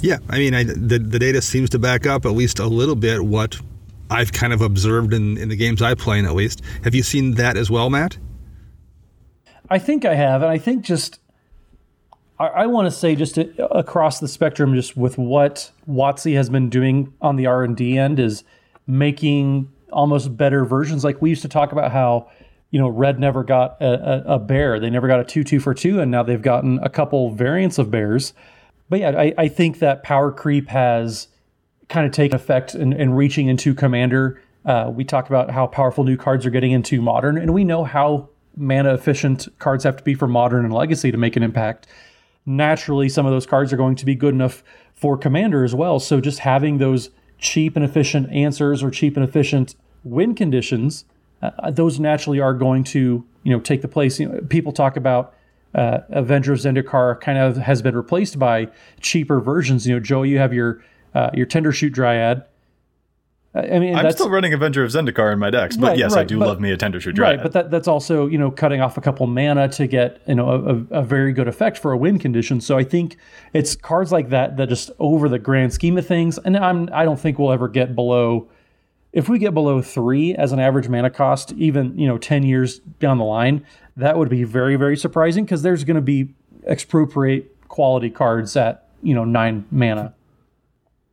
[0.00, 2.94] Yeah, I mean, I, the, the data seems to back up at least a little
[2.94, 3.60] bit what
[4.10, 6.62] I've kind of observed in, in the games I play in, at least.
[6.84, 8.16] Have you seen that as well, Matt?
[9.68, 11.18] I think I have, and I think just
[12.38, 16.48] I, I want to say just to, across the spectrum, just with what WotC has
[16.50, 18.44] been doing on the R and D end is
[18.86, 21.04] making almost better versions.
[21.04, 22.30] Like we used to talk about how
[22.70, 25.60] you know Red never got a, a, a bear, they never got a two two
[25.60, 28.32] for two, and now they've gotten a couple variants of bears.
[28.88, 31.28] But yeah, I, I think that power creep has
[31.88, 34.42] kind of taken effect and in, in reaching into Commander.
[34.64, 37.84] Uh, we talk about how powerful new cards are getting into Modern, and we know
[37.84, 41.86] how mana efficient cards have to be for Modern and Legacy to make an impact
[42.48, 46.00] naturally some of those cards are going to be good enough for commander as well.
[46.00, 51.04] So just having those cheap and efficient answers or cheap and efficient win conditions,
[51.42, 54.18] uh, those naturally are going to you know take the place.
[54.18, 55.34] You know, people talk about
[55.74, 58.68] uh, Avengers Zendikar kind of has been replaced by
[59.00, 59.86] cheaper versions.
[59.86, 60.82] You know, Joe, you have your
[61.14, 62.44] uh, your Tendershoot Dryad.
[63.54, 66.22] I mean, I'm still running Avenger of Zendikar in my decks, but Right, yes, I
[66.22, 67.18] do but- love me a Tender Dryad.
[67.18, 70.34] right, but that that's also you know cutting off a couple mana to get you
[70.34, 72.60] know a, a, a very good effect for a win condition.
[72.60, 73.16] So I think
[73.54, 77.04] it's cards like that that just over the grand scheme of things, and I'm I
[77.04, 78.48] don't think we'll ever get below.
[79.14, 82.80] If we get below three as an average mana cost, even you know ten years
[83.00, 83.64] down the line,
[83.96, 86.34] that would be very very surprising because there's going to be
[86.66, 90.14] expropriate quality cards at you know nine mana.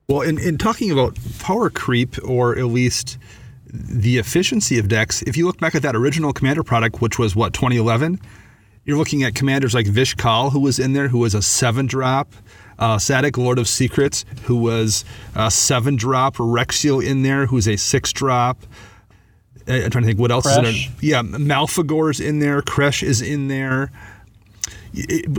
[0.07, 3.17] Well, in, in talking about power creep, or at least
[3.67, 7.35] the efficiency of decks, if you look back at that original Commander product, which was
[7.35, 8.19] what 2011,
[8.85, 11.87] you're looking at commanders like Vish Kal, who was in there, who was a seven
[11.87, 12.33] drop.
[12.77, 16.35] Uh, Sadik, Lord of Secrets, who was a seven drop.
[16.35, 18.61] Rexio in there, who's a six drop.
[19.67, 20.73] Uh, I'm trying to think what else is in there.
[21.01, 22.61] Yeah, Malfegor's in there.
[22.61, 23.91] Kresh is in there.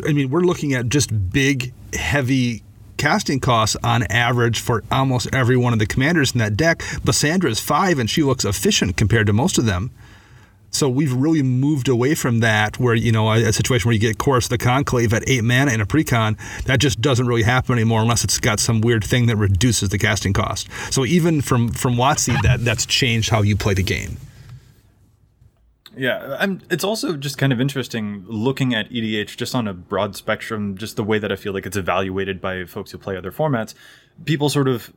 [0.07, 2.63] I mean, we're looking at just big, heavy
[2.97, 6.79] casting costs on average for almost every one of the commanders in that deck.
[7.05, 9.91] Bassandra is five, and she looks efficient compared to most of them.
[10.71, 14.01] So we've really moved away from that, where you know a, a situation where you
[14.01, 17.75] get Chorus the Conclave at eight mana in a precon, that just doesn't really happen
[17.75, 20.69] anymore unless it's got some weird thing that reduces the casting cost.
[20.91, 24.19] So even from from WotC, that that's changed how you play the game.
[25.97, 30.15] Yeah, I'm, it's also just kind of interesting looking at EDH just on a broad
[30.15, 33.33] spectrum, just the way that I feel like it's evaluated by folks who play other
[33.33, 33.75] formats.
[34.25, 34.93] People sort of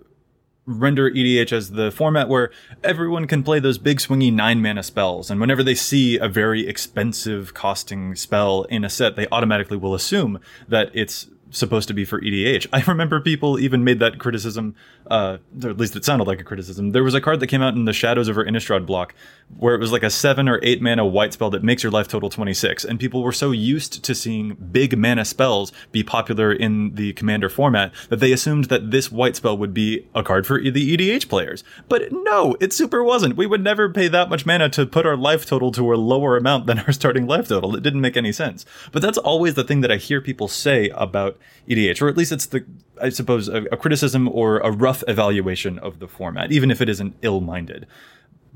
[0.65, 2.51] render EDH as the format where
[2.83, 6.67] everyone can play those big swingy nine mana spells, and whenever they see a very
[6.67, 12.05] expensive costing spell in a set, they automatically will assume that it's supposed to be
[12.05, 12.67] for EDH.
[12.73, 14.75] I remember people even made that criticism,
[15.07, 16.91] uh, or at least it sounded like a criticism.
[16.91, 19.13] There was a card that came out in the Shadows of over Innistrad block
[19.57, 22.07] where it was like a seven or eight mana white spell that makes your life
[22.07, 22.85] total 26.
[22.85, 27.49] And people were so used to seeing big mana spells be popular in the commander
[27.49, 31.27] format that they assumed that this white spell would be a card for the EDH
[31.29, 31.63] players.
[31.87, 33.37] But no, it super wasn't.
[33.37, 36.37] We would never pay that much mana to put our life total to a lower
[36.37, 37.75] amount than our starting life total.
[37.75, 38.65] It didn't make any sense.
[38.91, 42.31] But that's always the thing that I hear people say about EDH, or at least
[42.31, 42.65] it's the,
[43.01, 46.89] I suppose, a, a criticism or a rough evaluation of the format, even if it
[46.89, 47.85] isn't ill minded.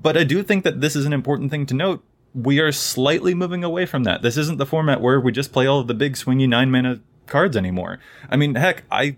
[0.02, 2.04] But I do think that this is an important thing to note.
[2.34, 4.22] We are slightly moving away from that.
[4.22, 7.00] This isn't the format where we just play all of the big swingy nine mana
[7.28, 8.00] cards anymore.
[8.30, 9.17] I mean, heck, I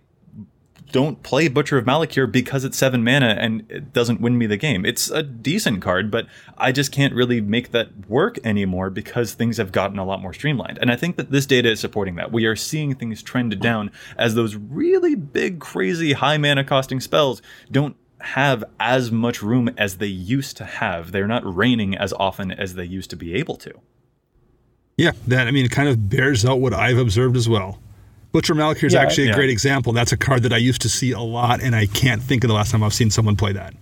[0.91, 4.57] don't play Butcher of Malakir because it's seven mana and it doesn't win me the
[4.57, 4.85] game.
[4.85, 9.57] It's a decent card, but I just can't really make that work anymore because things
[9.57, 10.77] have gotten a lot more streamlined.
[10.79, 12.31] And I think that this data is supporting that.
[12.31, 17.41] We are seeing things trend down as those really big, crazy, high mana costing spells
[17.71, 21.11] don't have as much room as they used to have.
[21.11, 23.71] They're not raining as often as they used to be able to.
[24.97, 27.79] Yeah, that I mean, it kind of bears out what I've observed as well.
[28.35, 29.35] Butcher Malakir is Yeah, actually a yeah.
[29.35, 29.93] great example.
[29.93, 32.49] That's a card that I used to see a lot, and I can't think of
[32.49, 33.73] the last time I've seen someone play that.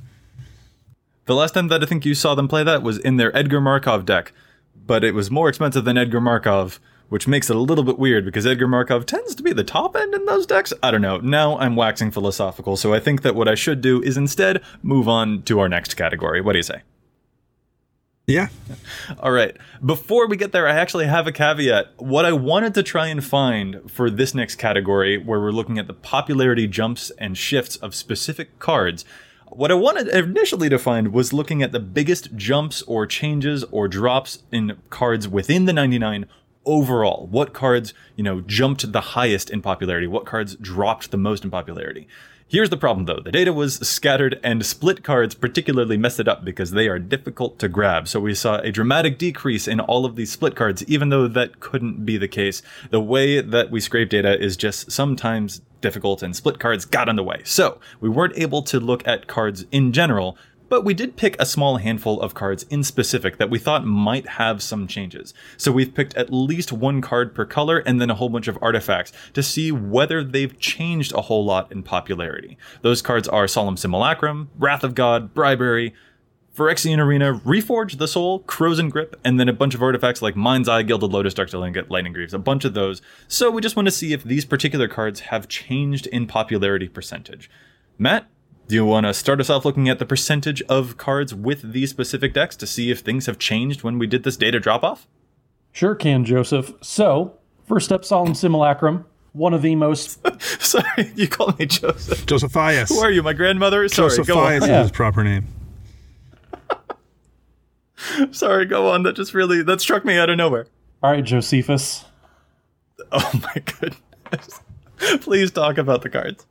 [1.25, 3.59] The last time that I think you saw them play that was in their Edgar
[3.59, 4.31] Markov deck,
[4.85, 8.25] but it was more expensive than Edgar Markov, which makes it a little bit weird
[8.25, 10.71] because Edgar Markov tends to be the top end in those decks.
[10.83, 11.17] I don't know.
[11.17, 15.07] Now I'm waxing philosophical, so I think that what I should do is instead move
[15.07, 16.41] on to our next category.
[16.41, 16.83] What do you say?
[18.25, 18.47] Yeah,
[19.19, 19.57] All right.
[19.85, 21.87] Before we get there, I actually have a caveat.
[21.97, 25.87] What I wanted to try and find for this next category, where we're looking at
[25.87, 29.03] the popularity jumps and shifts of specific cards,
[29.49, 33.89] what I wanted initially to find was looking at the biggest jumps or changes or
[33.89, 36.25] drops in cards within the 99
[36.65, 37.27] overall.
[37.29, 40.07] What cards, you know, jumped the highest in popularity?
[40.07, 42.07] What cards dropped the most in popularity?
[42.53, 43.19] Here's the problem though.
[43.19, 47.57] The data was scattered and split cards particularly messed it up because they are difficult
[47.57, 48.07] to grab.
[48.07, 51.59] So we saw a dramatic decrease in all of these split cards, even though that
[51.59, 52.61] couldn't be the case.
[52.91, 57.15] The way that we scrape data is just sometimes difficult and split cards got in
[57.15, 57.41] the way.
[57.43, 60.37] So we weren't able to look at cards in general,
[60.73, 64.27] but we did pick a small handful of cards in specific that we thought might
[64.27, 65.31] have some changes.
[65.55, 68.57] So we've picked at least one card per color and then a whole bunch of
[68.59, 72.57] artifacts to see whether they've changed a whole lot in popularity.
[72.81, 75.93] Those cards are Solemn Simulacrum, Wrath of God, Bribery,
[76.57, 80.67] Phyrexian Arena, Reforge the Soul, Krosan Grip, and then a bunch of artifacts like Mind's
[80.67, 82.99] Eye, Gilded Lotus, Darksteel Ingot, Lightning Greaves, a bunch of those.
[83.27, 87.47] So we just want to see if these particular cards have changed in popularity percentage.
[87.99, 88.27] Matt,
[88.67, 91.89] do you want to start us off looking at the percentage of cards with these
[91.89, 95.07] specific decks to see if things have changed when we did this data drop off?
[95.71, 96.73] Sure can, Joseph.
[96.81, 100.19] So, first up, Solemn Simulacrum, one of the most
[100.63, 102.25] Sorry, you called me Joseph.
[102.25, 102.89] Josephias.
[102.89, 103.87] Who are you, my grandmother?
[103.89, 104.63] Sorry, go Josephias on.
[104.63, 104.81] is Yeah.
[104.83, 105.47] his proper name.
[108.31, 109.03] Sorry, go on.
[109.03, 110.67] That just really that struck me out of nowhere.
[111.01, 112.05] All right, Josephus.
[113.11, 114.61] Oh my goodness.
[115.21, 116.45] Please talk about the cards.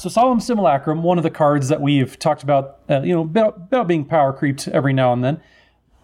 [0.00, 3.56] So Solemn Simulacrum, one of the cards that we've talked about, uh, you know, about,
[3.56, 5.42] about being power creeped every now and then.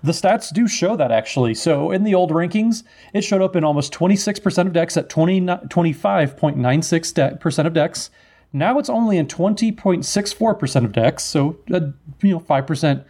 [0.03, 1.55] The stats do show that actually.
[1.55, 2.83] So in the old rankings,
[3.15, 8.11] it showed up in almost 26% of decks at 20, 25.96% of decks.
[8.53, 13.05] Now it's only in 20.64% of decks, so a you know 5%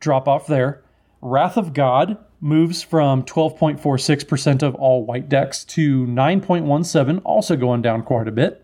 [0.00, 0.82] drop off there.
[1.22, 8.02] Wrath of God moves from 12.46% of all white decks to 9.17, also going down
[8.02, 8.63] quite a bit.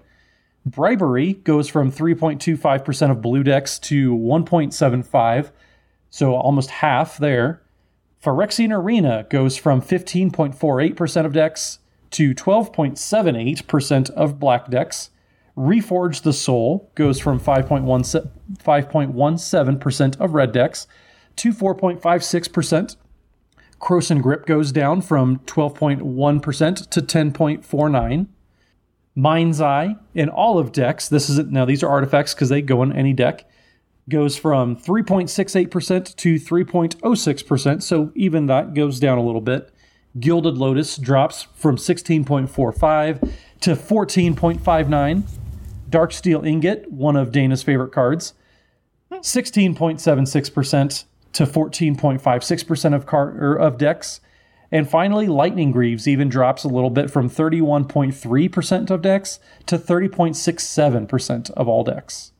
[0.71, 5.51] Bribery goes from 3.25% of blue decks to 1.75,
[6.11, 7.61] so almost half there.
[8.23, 15.11] Phyrexian Arena goes from 15.48% of decks to 12.78% of black decks.
[15.57, 20.87] Reforge the Soul goes from 5.17% of red decks
[21.37, 22.97] to 4.56%.
[23.81, 28.27] Krosan Grip goes down from 12.1% to 10.49.
[29.21, 32.83] Mind's Eye in all of decks, this is now these are artifacts because they go
[32.83, 33.49] in any deck,
[34.09, 39.71] goes from 3.68% to 3.06%, so even that goes down a little bit.
[40.19, 45.23] Gilded Lotus drops from 16.45 to 14.59.
[45.91, 48.35] Darksteel Ingot, one of Dana's favorite cards,
[49.13, 54.21] 16.76% to 14.56% of car of decks.
[54.73, 61.51] And finally, Lightning Greaves even drops a little bit from 31.3% of decks to 30.67%
[61.51, 62.33] of all decks.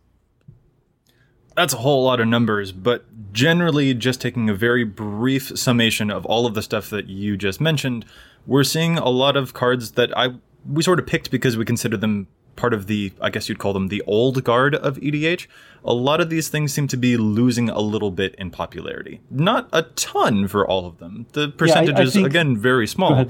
[1.57, 6.25] That's a whole lot of numbers, but generally, just taking a very brief summation of
[6.25, 8.05] all of the stuff that you just mentioned,
[8.47, 10.35] we're seeing a lot of cards that I
[10.69, 12.29] we sort of picked because we consider them
[12.61, 15.47] part of the, I guess you'd call them the old guard of EDH,
[15.83, 19.23] a lot of these things seem to be losing a little bit in popularity.
[19.31, 21.27] Not a ton for all of them.
[21.33, 23.27] The percentages, yeah, again, very small,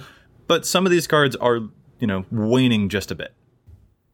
[0.49, 1.61] but some of these cards are,
[2.01, 3.33] you know, waning just a bit.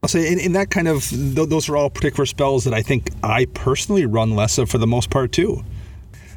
[0.03, 2.83] I'll say in, in that kind of, th- those are all particular spells that I
[2.83, 5.63] think I personally run less of for the most part too.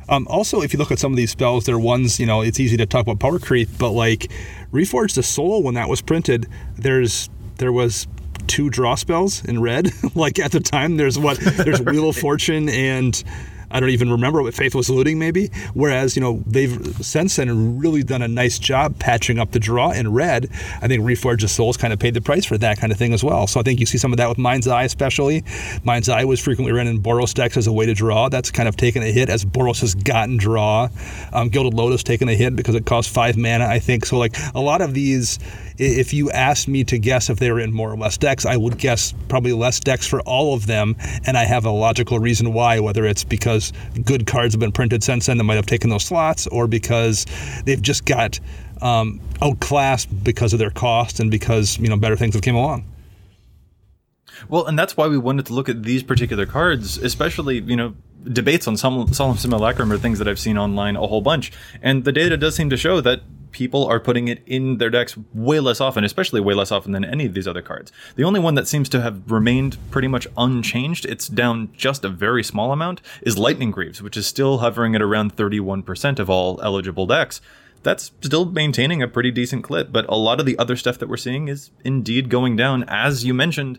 [0.08, 2.58] Um, also, if you look at some of these spells, they're ones, you know, it's
[2.58, 4.32] easy to talk about power creep, but like
[4.72, 7.28] Reforged the Soul, when that was printed, there's
[7.58, 8.08] there was
[8.50, 9.92] two draw spells in red.
[10.14, 13.22] like at the time, there's what there's Wheel of Fortune and
[13.70, 15.50] I don't even remember what Faithless Looting maybe.
[15.74, 19.92] Whereas, you know, they've since then really done a nice job patching up the draw
[19.92, 20.48] in red.
[20.82, 23.12] I think Reforge of Souls kind of paid the price for that kind of thing
[23.14, 23.46] as well.
[23.46, 25.44] So I think you see some of that with Mind's Eye especially.
[25.84, 28.28] Mind's Eye was frequently run in Boros decks as a way to draw.
[28.28, 30.88] That's kind of taken a hit as Boros has gotten draw.
[31.32, 34.04] Um, Gilded Lotus taken a hit because it costs five mana, I think.
[34.04, 35.38] So like a lot of these
[35.80, 38.56] if you asked me to guess if they were in more or less decks, I
[38.56, 40.94] would guess probably less decks for all of them.
[41.26, 43.72] And I have a logical reason why, whether it's because
[44.04, 47.24] good cards have been printed since then that might have taken those slots, or because
[47.64, 48.38] they've just got
[48.82, 52.84] um, outclassed because of their cost and because you know better things have came along.
[54.48, 57.94] Well, and that's why we wanted to look at these particular cards, especially, you know,
[58.24, 61.52] debates on some Solemn Simulacrum or things that I've seen online a whole bunch.
[61.82, 63.20] And the data does seem to show that
[63.52, 67.04] people are putting it in their decks way less often, especially way less often than
[67.04, 67.92] any of these other cards.
[68.16, 72.08] The only one that seems to have remained pretty much unchanged, it's down just a
[72.08, 76.60] very small amount, is Lightning Greaves, which is still hovering at around 31% of all
[76.62, 77.40] eligible decks.
[77.82, 81.08] That's still maintaining a pretty decent clip, but a lot of the other stuff that
[81.08, 82.84] we're seeing is indeed going down.
[82.88, 83.78] As you mentioned,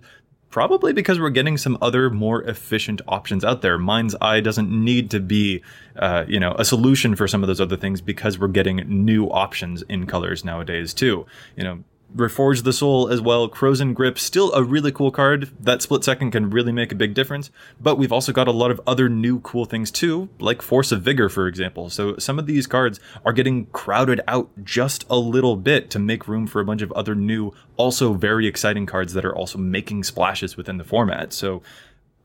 [0.52, 3.78] Probably because we're getting some other more efficient options out there.
[3.78, 5.64] Mind's Eye doesn't need to be,
[5.96, 9.28] uh, you know, a solution for some of those other things because we're getting new
[9.28, 11.26] options in colors nowadays too.
[11.56, 11.84] You know,
[12.16, 13.50] Reforge the Soul as well.
[13.50, 15.50] Krosan Grip, still a really cool card.
[15.60, 17.52] That split second can really make a big difference.
[17.80, 21.02] But we've also got a lot of other new cool things too, like Force of
[21.02, 21.90] Vigor, for example.
[21.90, 26.28] So some of these cards are getting crowded out just a little bit to make
[26.28, 30.04] room for a bunch of other new, also very exciting cards that are also making
[30.04, 31.32] splashes within the format.
[31.34, 31.62] So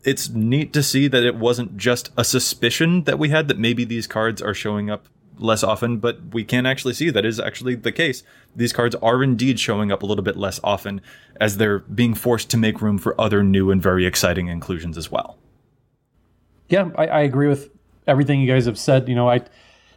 [0.03, 3.85] it's neat to see that it wasn't just a suspicion that we had that maybe
[3.85, 5.09] these cards are showing up
[5.39, 8.23] less often, but we can actually see that is actually the case.
[8.55, 11.01] These cards are indeed showing up a little bit less often
[11.41, 15.11] as they're being forced to make room for other new and very exciting inclusions as
[15.11, 15.39] well.
[16.69, 17.71] Yeah, I, I agree with
[18.07, 19.09] everything you guys have said.
[19.09, 19.43] You know, I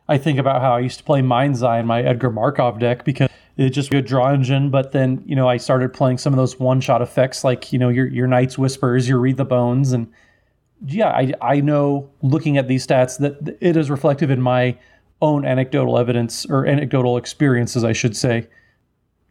[0.08, 3.06] I think about how I used to play Mind's Eye in my Edgar Markov deck
[3.06, 4.70] because it's just a good draw engine.
[4.70, 7.80] But then, you know, I started playing some of those one shot effects like, you
[7.80, 10.12] know, your your Night's Whispers, your Read the Bones, and
[10.86, 14.78] yeah, I I know looking at these stats that it is reflective in my
[15.22, 18.48] own anecdotal evidence or anecdotal experiences, I should say,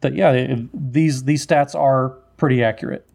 [0.01, 3.07] that yeah, these these stats are pretty accurate.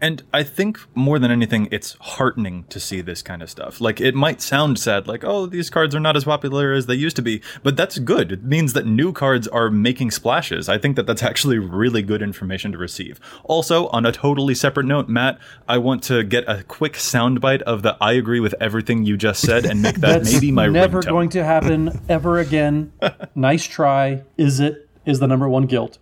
[0.00, 3.80] And I think more than anything, it's heartening to see this kind of stuff.
[3.80, 6.94] Like, it might sound sad, like, oh, these cards are not as popular as they
[6.94, 8.32] used to be, but that's good.
[8.32, 10.68] It means that new cards are making splashes.
[10.68, 13.20] I think that that's actually really good information to receive.
[13.44, 17.82] Also, on a totally separate note, Matt, I want to get a quick soundbite of
[17.82, 21.08] the I agree with everything you just said and make that maybe my never ringtone.
[21.08, 22.92] going to happen ever again.
[23.34, 24.22] nice try.
[24.38, 24.88] Is it?
[25.04, 25.98] Is the number one guilt?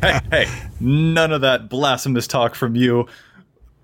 [0.00, 0.46] Hey, hey,
[0.80, 3.06] none of that blasphemous talk from you.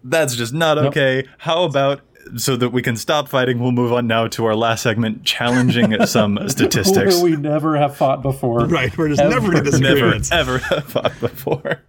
[0.02, 1.26] That's just not okay.
[1.38, 2.00] How about
[2.36, 6.04] so that we can stop fighting, we'll move on now to our last segment, challenging
[6.06, 7.16] some statistics.
[7.16, 8.66] Where we never have fought before.
[8.66, 9.34] Right, we're just Ever.
[9.34, 10.32] never in Never disagreements.
[10.32, 11.82] ever have fought before.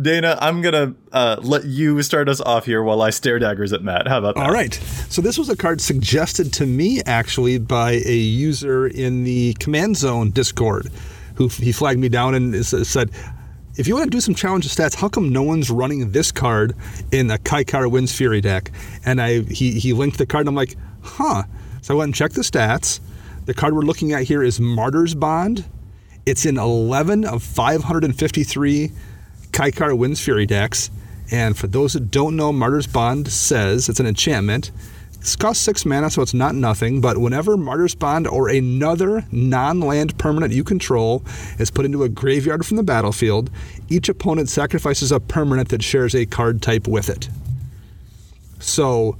[0.00, 3.82] Dana, I'm gonna uh, let you start us off here while I stare daggers at
[3.82, 4.08] Matt.
[4.08, 4.44] How about that?
[4.44, 4.74] All right.
[5.08, 9.96] So this was a card suggested to me actually by a user in the Command
[9.98, 10.90] Zone Discord,
[11.36, 13.10] who he flagged me down and said,
[13.76, 16.74] "If you want to do some challenge stats, how come no one's running this card
[17.12, 18.70] in a Kykar Wind's Fury deck?"
[19.04, 21.44] And I he he linked the card, and I'm like, "Huh."
[21.82, 23.00] So I went and checked the stats.
[23.44, 25.64] The card we're looking at here is Martyr's Bond.
[26.24, 28.90] It's in 11 of 553
[29.52, 30.90] Kykar Wind's Fury decks.
[31.30, 34.72] And for those that don't know, Martyr's Bond says it's an enchantment.
[35.26, 37.00] It costs six mana, so it's not nothing.
[37.00, 41.24] But whenever Martyr's Bond or another non land permanent you control
[41.58, 43.50] is put into a graveyard from the battlefield,
[43.88, 47.28] each opponent sacrifices a permanent that shares a card type with it.
[48.60, 49.18] So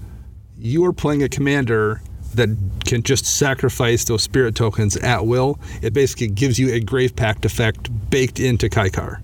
[0.56, 2.00] you are playing a commander
[2.34, 2.50] that
[2.84, 5.58] can just sacrifice those spirit tokens at will.
[5.82, 9.20] It basically gives you a Grave Pact effect baked into Kykar.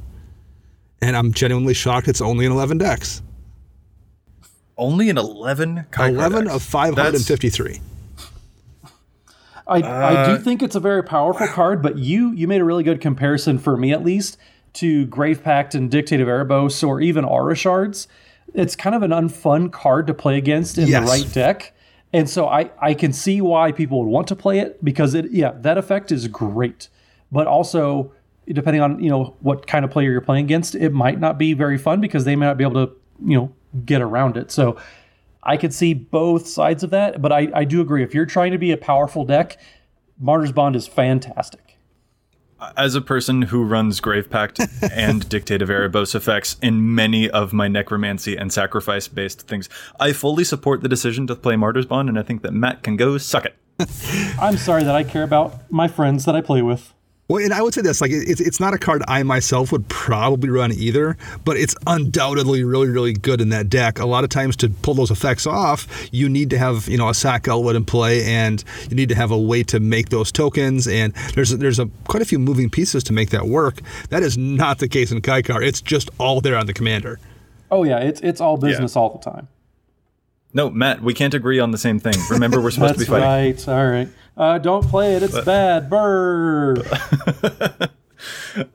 [1.00, 3.22] And I'm genuinely shocked it's only in 11 decks.
[4.82, 6.56] Only an 11 Kykar 11 decks.
[6.56, 7.80] of 553.
[9.66, 12.64] I, I Uh, do think it's a very powerful card, but you you made a
[12.64, 14.36] really good comparison for me at least
[14.74, 18.08] to Grave Pact and Dictate of Erebos or even Aura Shards.
[18.54, 21.04] It's kind of an unfun card to play against in Yes.
[21.04, 21.74] the right deck.
[22.12, 25.30] And so I, I can see why people would want to play it because it
[25.30, 26.88] yeah, that effect is great.
[27.30, 28.12] But also
[28.48, 31.54] depending on, you know, what kind of player you're playing against, it might not be
[31.54, 32.92] very fun because they may not be able to,
[33.24, 33.52] you know,
[33.84, 34.50] get around it.
[34.50, 34.76] So
[35.42, 38.02] I could see both sides of that, but I, I do agree.
[38.02, 39.58] If you're trying to be a powerful deck,
[40.18, 41.78] Martyr's Bond is fantastic.
[42.76, 44.60] As a person who runs Grave Pact
[44.92, 49.68] and Dictate of Erebos effects in many of my necromancy and sacrifice based things,
[49.98, 52.96] I fully support the decision to play Martyr's Bond, and I think that Matt can
[52.96, 53.56] go suck it.
[54.40, 56.94] I'm sorry that I care about my friends that I play with.
[57.28, 59.88] Well, and I would say this: like, it's it's not a card I myself would
[59.88, 63.98] probably run either, but it's undoubtedly really, really good in that deck.
[64.00, 67.08] A lot of times to pull those effects off, you need to have you know
[67.08, 70.32] a sac outlet in play, and you need to have a way to make those
[70.32, 70.86] tokens.
[70.86, 73.80] And there's there's a quite a few moving pieces to make that work.
[74.10, 75.64] That is not the case in Kykar.
[75.64, 77.18] It's just all there on the commander.
[77.70, 79.48] Oh yeah, it's it's all business all the time.
[80.54, 82.14] No, Matt, we can't agree on the same thing.
[82.30, 83.56] Remember, we're supposed to be That's fighting.
[83.56, 83.68] right.
[83.68, 84.08] All right.
[84.36, 85.22] Uh, don't play it.
[85.22, 85.88] It's bad.
[85.88, 86.76] Burr.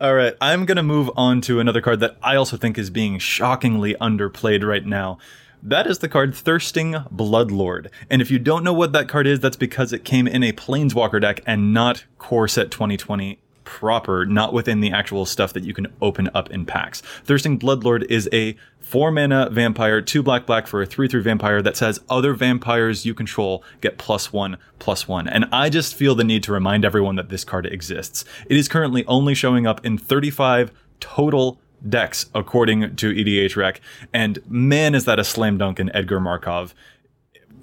[0.01, 2.89] All right, I'm going to move on to another card that I also think is
[2.89, 5.19] being shockingly underplayed right now.
[5.63, 7.89] That is the card Thirsting Bloodlord.
[8.09, 10.51] And if you don't know what that card is, that's because it came in a
[10.51, 15.73] Planeswalker deck and not Core Set 2020 proper, not within the actual stuff that you
[15.73, 17.01] can open up in packs.
[17.25, 21.61] Thirsting Bloodlord is a 4 mana vampire, 2 black black for a 3 3 vampire
[21.61, 25.27] that says other vampires you control get plus 1 plus 1.
[25.27, 28.23] And I just feel the need to remind everyone that this card exists.
[28.49, 33.79] It is currently only showing up in 35 total decks according to EDHREC,
[34.13, 36.73] and man is that a slam dunk in Edgar Markov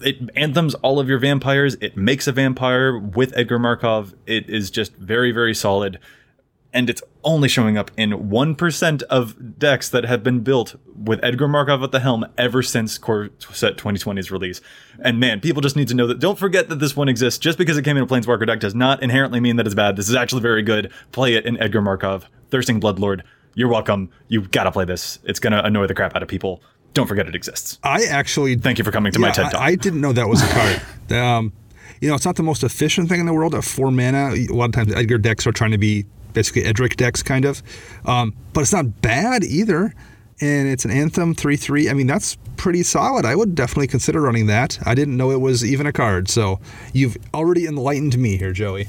[0.01, 1.77] it anthems all of your vampires.
[1.81, 4.15] It makes a vampire with Edgar Markov.
[4.27, 5.99] It is just very, very solid.
[6.73, 11.47] And it's only showing up in 1% of decks that have been built with Edgar
[11.47, 14.61] Markov at the helm ever since Core Set 2020's release.
[14.99, 17.39] And man, people just need to know that don't forget that this one exists.
[17.39, 19.95] Just because it came in a Planeswalker deck does not inherently mean that it's bad.
[19.95, 20.93] This is actually very good.
[21.13, 22.29] Play it in Edgar Markov.
[22.51, 23.23] Thirsting Bloodlord.
[23.55, 24.11] You're welcome.
[24.27, 25.21] You've gotta play this.
[25.23, 26.61] It's gonna annoy the crap out of people.
[26.95, 27.79] Don't forget it exists.
[27.83, 29.61] I actually Thank you for coming to my Yeah, TED I- Talk.
[29.61, 31.13] I, didn't know that was a card.
[31.21, 31.53] um,
[32.01, 34.31] you know, it's not the most efficient thing in the world at four mana.
[34.35, 37.63] A lot of times, Edgar decks are trying to be basically Edric decks, kind of.
[38.05, 39.95] Um, but it's not bad either.
[40.41, 41.89] And it's an Anthem 3 3.
[41.89, 43.25] I mean, that's pretty solid.
[43.25, 44.79] I would definitely consider running that.
[44.85, 46.29] I didn't know it was even a card.
[46.29, 46.61] So
[46.93, 48.89] you've already enlightened me here, Joey.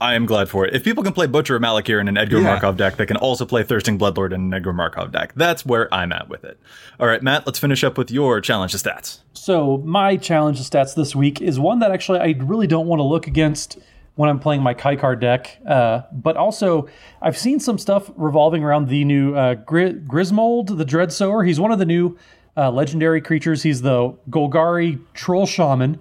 [0.00, 0.74] I am glad for it.
[0.74, 2.44] If people can play Butcher of Malakir in an Edgar Yeah.
[2.44, 5.32] Markov deck, they can also play Thirsting Bloodlord in an Edgar Markov deck.
[5.36, 6.58] That's where I'm at with it.
[6.98, 9.18] All right, Matt, let's finish up with your challenge to stats.
[9.34, 13.00] So my challenge to stats this week is one that actually I really don't want
[13.00, 13.78] to look against
[14.14, 15.58] when I'm playing my Kykar deck.
[15.66, 16.88] Uh, but also,
[17.22, 21.46] I've seen some stuff revolving around the new uh, Gri- Grismold, the Dreadsower.
[21.46, 22.16] He's one of the new
[22.56, 23.62] uh, legendary creatures.
[23.62, 26.00] He's the Golgari Troll Shaman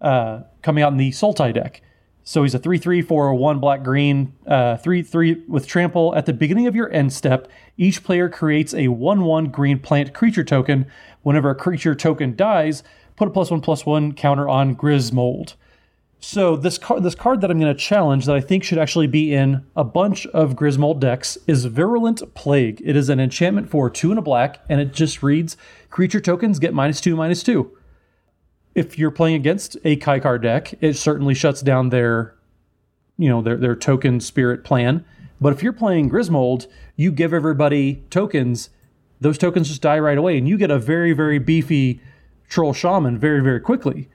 [0.00, 1.80] uh, coming out in the Sultai deck.
[2.28, 6.12] So he's a 3 3 for 1 black green, uh, 3 3 with trample.
[6.16, 10.12] At the beginning of your end step, each player creates a 1 1 green plant
[10.12, 10.86] creature token.
[11.22, 12.82] Whenever a creature token dies,
[13.14, 15.54] put a plus 1 plus 1 counter on Grismold.
[16.18, 19.06] So this card, this card that I'm going to challenge that I think should actually
[19.06, 22.82] be in a bunch of Grismold decks is Virulent Plague.
[22.84, 25.56] It is an enchantment for two and a black, and it just reads:
[25.90, 27.78] creature tokens get minus two, minus two.
[28.76, 32.34] If you're playing against a Kykar deck, it certainly shuts down their,
[33.16, 35.02] you know, their their token spirit plan.
[35.40, 38.68] But if you're playing Grismold, you give everybody tokens;
[39.18, 42.02] those tokens just die right away, and you get a very very beefy
[42.50, 44.10] Troll Shaman very very quickly.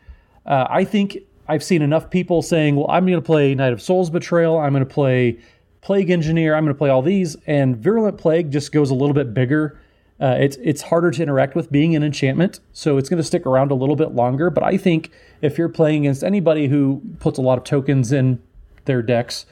[0.45, 3.81] Uh, I think I've seen enough people saying, well, I'm going to play Night of
[3.81, 5.39] Souls' Betrayal, I'm going to play
[5.81, 9.15] Plague Engineer, I'm going to play all these, and Virulent Plague just goes a little
[9.15, 9.79] bit bigger.
[10.21, 13.43] Uh, it's it's harder to interact with being an enchantment, so it's going to stick
[13.47, 14.51] around a little bit longer.
[14.51, 15.09] But I think
[15.41, 18.39] if you're playing against anybody who puts a lot of tokens in
[18.85, 19.47] their decks,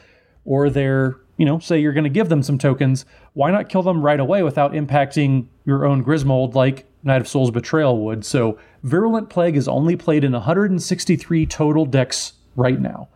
[0.45, 3.03] or they're you know say you're going to give them some tokens,
[3.33, 7.49] why not kill them right away without impacting your own Grismold like Night of Souls'
[7.49, 8.23] Betrayal would?
[8.23, 13.07] So Virulent Plague is only played in 163 total decks right now.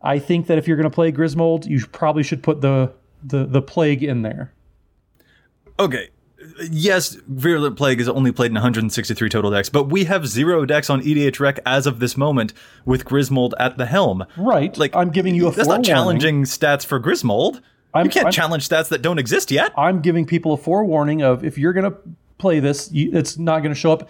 [0.00, 3.44] I think that if you're going to play Grismold, you probably should put the, the
[3.44, 4.54] the plague in there.
[5.78, 6.08] Okay.
[6.70, 10.88] Yes, Virulent Plague is only played in 163 total decks, but we have zero decks
[10.88, 12.52] on EDHREC as of this moment
[12.84, 14.24] with Grismold at the helm.
[14.36, 14.76] Right.
[14.76, 17.60] Like I'm giving you a that's not challenging stats for Grismold.
[17.92, 19.72] I'm, you can't I'm, challenge stats that don't exist yet.
[19.76, 21.96] I'm giving people a forewarning of if you're going to
[22.38, 24.08] play this, you, it's not going to show up.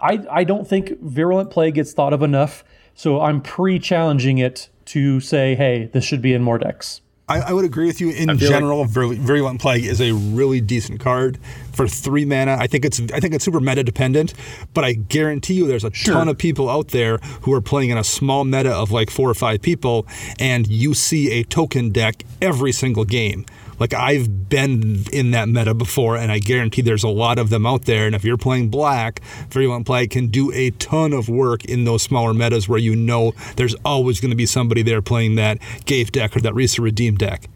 [0.00, 2.64] I, I don't think Virulent Plague gets thought of enough,
[2.94, 7.01] so I'm pre challenging it to say, hey, this should be in more decks.
[7.28, 8.10] I, I would agree with you.
[8.10, 11.38] In general, like- Virulent Plague is a really decent card
[11.72, 12.56] for three mana.
[12.58, 14.34] I think it's I think it's super meta dependent,
[14.74, 16.14] but I guarantee you there's a sure.
[16.14, 19.30] ton of people out there who are playing in a small meta of like four
[19.30, 20.06] or five people,
[20.38, 23.46] and you see a token deck every single game.
[23.82, 27.66] Like I've been in that meta before, and I guarantee there's a lot of them
[27.66, 28.06] out there.
[28.06, 29.20] And if you're playing black,
[29.50, 33.32] Virulent Plague can do a ton of work in those smaller metas where you know
[33.56, 36.82] there's always going to be somebody there playing that Ghave deck or that Rhys the
[36.82, 37.48] Redeemed deck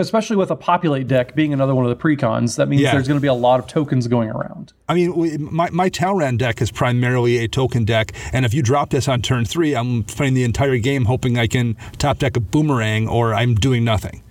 [0.00, 2.56] especially with a populate deck being another one of the precons.
[2.56, 2.92] That means yeah.
[2.92, 4.72] there's going to be a lot of tokens going around.
[4.88, 8.90] I mean, my, my Talrand deck is primarily a token deck, and if you drop
[8.90, 12.40] this on turn three, I'm playing the entire game hoping I can top deck a
[12.40, 14.22] boomerang or I'm doing nothing.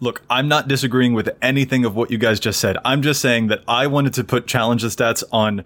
[0.00, 2.78] Look, I'm not disagreeing with anything of what you guys just said.
[2.84, 5.62] I'm just saying that I wanted to put challenge the stats on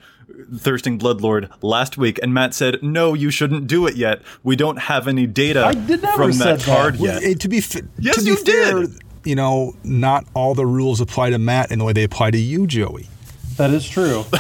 [0.57, 4.23] Thirsting Bloodlord last week, and Matt said, "No, you shouldn't do it yet.
[4.43, 5.73] We don't have any data
[6.17, 8.91] from that card yet." Well, to be f- yes, to be you fair, did.
[9.25, 12.39] You know, not all the rules apply to Matt in the way they apply to
[12.39, 13.09] you, Joey.
[13.57, 14.25] That is true.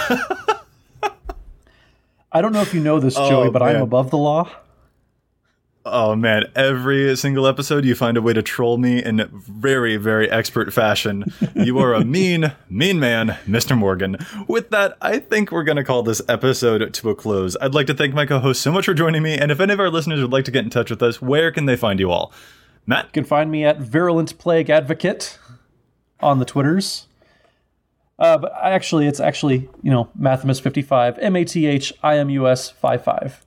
[2.32, 3.76] I don't know if you know this, oh, Joey, oh, but man.
[3.76, 4.50] I'm above the law.
[5.86, 10.30] Oh man, every single episode you find a way to troll me in very, very
[10.30, 11.30] expert fashion.
[11.54, 13.76] You are a mean, mean man, Mr.
[13.76, 14.16] Morgan.
[14.48, 17.54] With that, I think we're going to call this episode to a close.
[17.60, 19.74] I'd like to thank my co host so much for joining me, and if any
[19.74, 22.00] of our listeners would like to get in touch with us, where can they find
[22.00, 22.32] you all?
[22.86, 23.04] Matt?
[23.06, 25.38] You can find me at Virulent Plague Advocate
[26.20, 27.08] on the Twitters.
[28.18, 32.48] Uh, but actually, it's actually, you know, Mathimus55, M A T H I M U
[32.48, 33.43] S 55.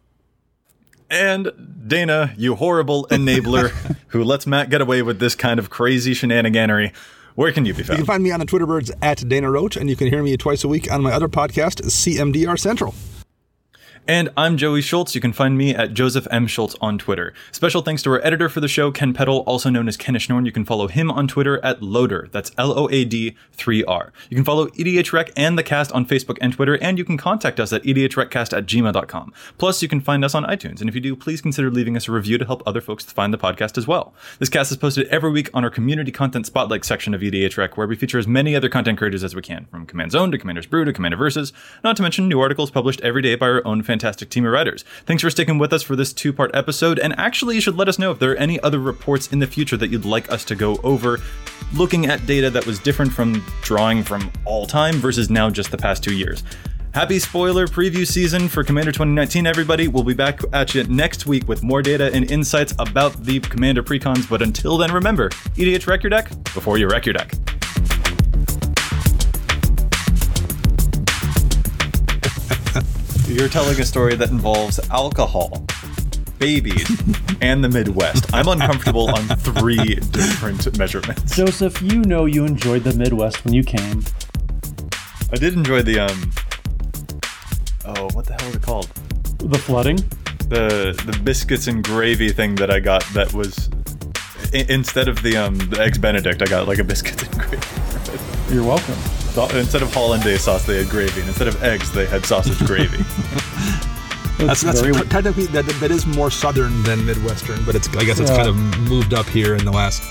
[1.09, 1.51] And
[1.87, 3.69] Dana, you horrible enabler
[4.07, 6.93] who lets Matt get away with this kind of crazy shenaniganery.
[7.35, 7.99] Where can you be found?
[7.99, 10.23] You can find me on the Twitter birds at Dana Roach, and you can hear
[10.23, 12.95] me twice a week on my other podcast, CMDR Central.
[14.09, 15.15] And I'm Joey Schultz.
[15.15, 16.47] You can find me at Joseph M.
[16.47, 17.33] Schultz on Twitter.
[17.51, 20.45] Special thanks to our editor for the show, Ken Peddle, also known as Kenish Norn.
[20.45, 22.29] You can follow him on Twitter at Loader.
[22.31, 24.13] That's L O A D 3 R.
[24.29, 27.59] You can follow EDHREC and the cast on Facebook and Twitter, and you can contact
[27.59, 29.33] us at edhrecast at gmail.com.
[29.57, 32.07] Plus, you can find us on iTunes, and if you do, please consider leaving us
[32.07, 34.13] a review to help other folks find the podcast as well.
[34.39, 37.87] This cast is posted every week on our community content spotlight section of EDHREC, where
[37.87, 40.65] we feature as many other content creators as we can, from Command Zone to Commander's
[40.65, 41.51] Brew to Commander Versus,
[41.83, 44.85] not to mention new articles published every day by our own fantastic team of writers.
[45.07, 47.87] Thanks for sticking with us for this two part episode, and actually, you should let
[47.87, 50.45] us know if there are any other reports in the future that you'd like us
[50.45, 51.19] to go over,
[51.73, 55.77] looking at data that was different from drawing from all time versus now just the
[55.77, 56.43] past two years.
[56.93, 59.87] Happy spoiler preview season for Commander 2019, everybody.
[59.87, 63.81] We'll be back at you next week with more data and insights about the Commander
[63.81, 64.29] precons.
[64.29, 67.33] But until then, remember EDH wreck your deck before you wreck your deck.
[73.27, 75.65] You're telling a story that involves alcohol.
[76.39, 76.87] babies
[77.41, 78.31] and the Midwest.
[78.33, 81.35] I'm uncomfortable on three different measurements.
[81.35, 84.03] Joseph, you know you enjoyed the Midwest when you came.
[85.31, 86.31] I did enjoy the um.
[87.85, 88.87] Oh, what the hell is it called?
[89.39, 89.97] The flooding.
[90.49, 93.69] The the biscuits and gravy thing that I got that was
[94.53, 97.57] i- instead of the um the eggs Benedict, I got like a biscuits and gravy.
[98.53, 98.95] You're welcome.
[99.37, 102.57] So- Instead of hollandaise sauce, they had gravy, and instead of eggs, they had sausage
[102.65, 102.97] gravy.
[104.39, 108.19] That's, that's very- technically that, that is more southern than midwestern, but it's I guess
[108.19, 108.37] it's Yeah.
[108.37, 108.55] kind of
[108.89, 110.01] moved up here in the last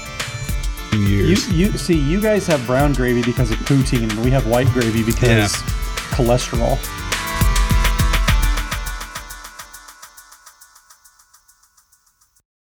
[0.91, 1.53] few You, years.
[1.53, 5.03] you see, you guys have brown gravy because of poutine, and we have white gravy
[5.05, 5.47] because Yeah.
[6.15, 6.79] cholesterol.